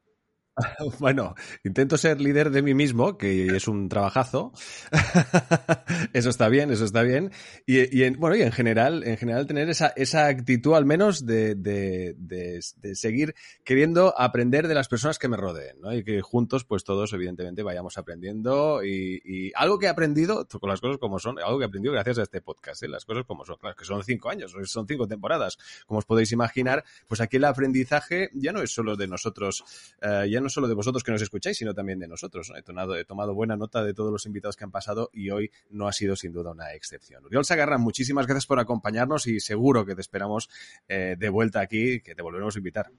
Bueno, 0.99 1.35
intento 1.65 1.97
ser 1.97 2.21
líder 2.21 2.51
de 2.51 2.63
mí 2.63 2.75
mismo, 2.75 3.17
que 3.19 3.47
es 3.47 3.69
un 3.69 3.89
trabajazo. 3.89 4.53
eso 6.13 6.31
está 6.31 6.49
bien, 6.49 6.71
eso 6.71 6.85
está 6.85 7.03
bien. 7.03 7.31
Y, 7.67 7.97
y, 7.97 8.05
en, 8.05 8.19
bueno, 8.19 8.37
y 8.37 8.43
en 8.43 8.53
general, 8.53 9.05
en 9.05 9.17
general 9.17 9.47
tener 9.47 9.69
esa, 9.69 9.93
esa 9.97 10.27
actitud 10.27 10.75
al 10.75 10.85
menos 10.85 11.27
de, 11.27 11.55
de, 11.55 12.15
de, 12.17 12.95
seguir 12.95 13.35
queriendo 13.65 14.15
aprender 14.19 14.69
de 14.69 14.75
las 14.75 14.89
personas 14.89 15.19
que 15.19 15.29
me 15.29 15.37
rodeen, 15.37 15.81
¿no? 15.81 15.95
Y 15.95 16.05
que 16.05 16.21
juntos, 16.23 16.65
pues 16.65 16.85
todos, 16.85 17.13
evidentemente, 17.13 17.63
vayamos 17.63 17.99
aprendiendo. 17.99 18.85
Y, 18.85 19.53
algo 19.55 19.79
que 19.79 19.87
he 19.87 19.89
aprendido, 19.89 20.47
con 20.49 20.71
las 20.71 20.81
cosas 20.81 20.99
como 20.99 21.19
son, 21.19 21.39
algo 21.39 21.59
que 21.59 21.65
he 21.65 21.69
aprendido 21.69 21.93
gracias 21.93 22.19
a 22.19 22.23
este 22.23 22.41
podcast, 22.41 22.83
¿eh? 22.83 22.89
las 22.89 23.05
cosas 23.05 23.25
como 23.25 23.45
son, 23.45 23.57
que 23.77 23.85
son 23.85 24.03
cinco 24.03 24.31
años, 24.31 24.55
son 24.65 24.87
cinco 24.87 25.07
temporadas. 25.07 25.59
Como 25.87 25.99
os 25.99 26.05
podéis 26.05 26.33
imaginar, 26.33 26.85
pues 27.07 27.21
aquí 27.21 27.37
el 27.37 27.45
aprendizaje 27.45 28.31
ya 28.35 28.53
no 28.53 28.63
es 28.63 28.73
solo 28.73 28.97
de 28.97 29.07
nosotros, 29.07 29.65
uh, 30.03 30.25
ya 30.25 30.41
no 30.41 30.46
solo 30.51 30.69
de 30.69 30.75
vosotros 30.75 31.03
que 31.03 31.13
nos 31.13 31.23
escucháis, 31.23 31.57
sino 31.57 31.75
también 31.75 31.99
de 31.99 32.09
nosotros. 32.09 32.51
¿no? 32.51 32.57
He, 32.57 32.63
tomado, 32.63 32.97
he, 32.97 33.05
tomado, 33.05 33.35
buena 33.35 33.57
nota 33.57 33.83
de 33.85 33.95
todos 33.95 34.13
los 34.13 34.27
invitados 34.27 34.57
que 34.57 34.65
han 34.65 34.71
pasado 34.71 35.11
y 35.13 35.31
hoy 35.31 35.51
no 35.71 35.89
ha 35.89 35.93
sido 35.93 36.17
sin 36.17 36.33
duda 36.33 36.51
una 36.51 36.73
excepción. 36.73 37.25
Uriol 37.25 37.45
Sagarra, 37.45 37.79
muchísimas 37.79 38.27
gracias 38.27 38.47
por 38.47 38.59
acompañarnos 38.59 39.27
y 39.27 39.41
seguro 39.41 39.85
que 39.85 39.95
te 39.95 40.01
esperamos 40.01 40.49
eh, 40.89 41.17
de 41.19 41.29
vuelta 41.29 41.61
aquí, 41.61 42.01
que 42.01 42.15
te 42.15 42.23
volveremos 42.23 42.57
a 42.57 42.59
invitar. 42.59 42.91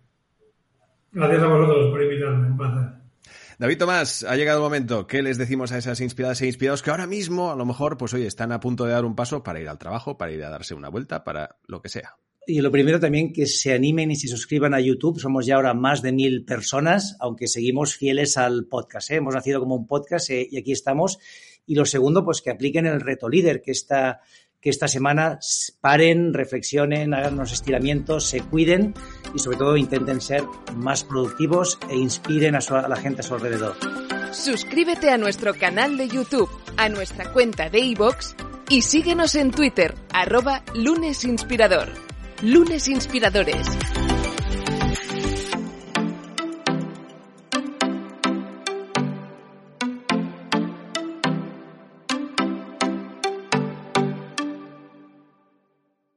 Gracias 1.11 1.41
a 1.41 1.47
vosotros 1.47 1.91
por 1.91 2.03
invitarme, 2.03 2.47
un 2.47 2.57
placer. 2.57 3.07
David 3.59 3.79
Tomás, 3.79 4.23
ha 4.23 4.35
llegado 4.35 4.59
el 4.59 4.63
momento. 4.63 5.07
¿Qué 5.07 5.23
les 5.23 5.39
decimos 5.39 5.71
a 5.71 5.79
esas 5.79 5.99
inspiradas 5.99 6.41
e 6.41 6.45
inspirados 6.45 6.83
que 6.83 6.91
ahora 6.91 7.07
mismo, 7.07 7.51
a 7.51 7.55
lo 7.55 7.65
mejor, 7.65 7.97
pues 7.97 8.13
oye, 8.13 8.27
están 8.27 8.51
a 8.51 8.59
punto 8.59 8.85
de 8.85 8.91
dar 8.91 9.03
un 9.03 9.15
paso 9.15 9.41
para 9.41 9.59
ir 9.59 9.67
al 9.67 9.79
trabajo, 9.79 10.17
para 10.17 10.31
ir 10.31 10.43
a 10.43 10.49
darse 10.49 10.75
una 10.75 10.89
vuelta, 10.89 11.23
para 11.23 11.57
lo 11.65 11.81
que 11.81 11.89
sea? 11.89 12.17
Y 12.49 12.61
lo 12.61 12.71
primero 12.71 12.97
también 12.97 13.33
que 13.33 13.45
se 13.45 13.73
animen 13.73 14.09
y 14.09 14.15
se 14.15 14.29
suscriban 14.29 14.73
a 14.73 14.79
YouTube. 14.79 15.19
Somos 15.19 15.45
ya 15.45 15.55
ahora 15.55 15.73
más 15.73 16.01
de 16.01 16.13
mil 16.13 16.45
personas, 16.45 17.17
aunque 17.19 17.45
seguimos 17.45 17.97
fieles 17.97 18.37
al 18.37 18.67
podcast. 18.67 19.11
¿eh? 19.11 19.15
Hemos 19.15 19.35
nacido 19.35 19.59
como 19.59 19.75
un 19.75 19.85
podcast 19.85 20.29
eh, 20.29 20.47
y 20.49 20.57
aquí 20.57 20.71
estamos. 20.71 21.19
Y 21.65 21.75
lo 21.75 21.85
segundo, 21.85 22.23
pues 22.23 22.41
que 22.41 22.49
apliquen 22.49 22.85
el 22.85 23.01
reto 23.01 23.27
líder, 23.27 23.61
que 23.61 23.71
esta, 23.71 24.21
que 24.61 24.69
esta 24.69 24.87
semana 24.87 25.39
paren, 25.81 26.33
reflexionen, 26.33 27.13
hagan 27.13 27.33
unos 27.33 27.51
estiramientos, 27.51 28.29
se 28.29 28.39
cuiden 28.39 28.93
y 29.35 29.39
sobre 29.39 29.57
todo 29.57 29.75
intenten 29.75 30.21
ser 30.21 30.43
más 30.73 31.03
productivos 31.03 31.77
e 31.89 31.97
inspiren 31.97 32.55
a, 32.55 32.61
su, 32.61 32.75
a 32.75 32.87
la 32.87 32.95
gente 32.95 33.19
a 33.19 33.23
su 33.23 33.33
alrededor. 33.33 33.75
Suscríbete 34.31 35.09
a 35.09 35.17
nuestro 35.17 35.53
canal 35.53 35.97
de 35.97 36.07
YouTube, 36.07 36.49
a 36.77 36.87
nuestra 36.87 37.29
cuenta 37.33 37.69
de 37.69 37.79
iVoox 37.79 38.35
y 38.69 38.83
síguenos 38.83 39.35
en 39.35 39.51
Twitter, 39.51 39.95
arroba 40.13 40.63
lunesinspirador. 40.73 42.07
Lunes 42.43 42.87
Inspiradores. 42.87 43.65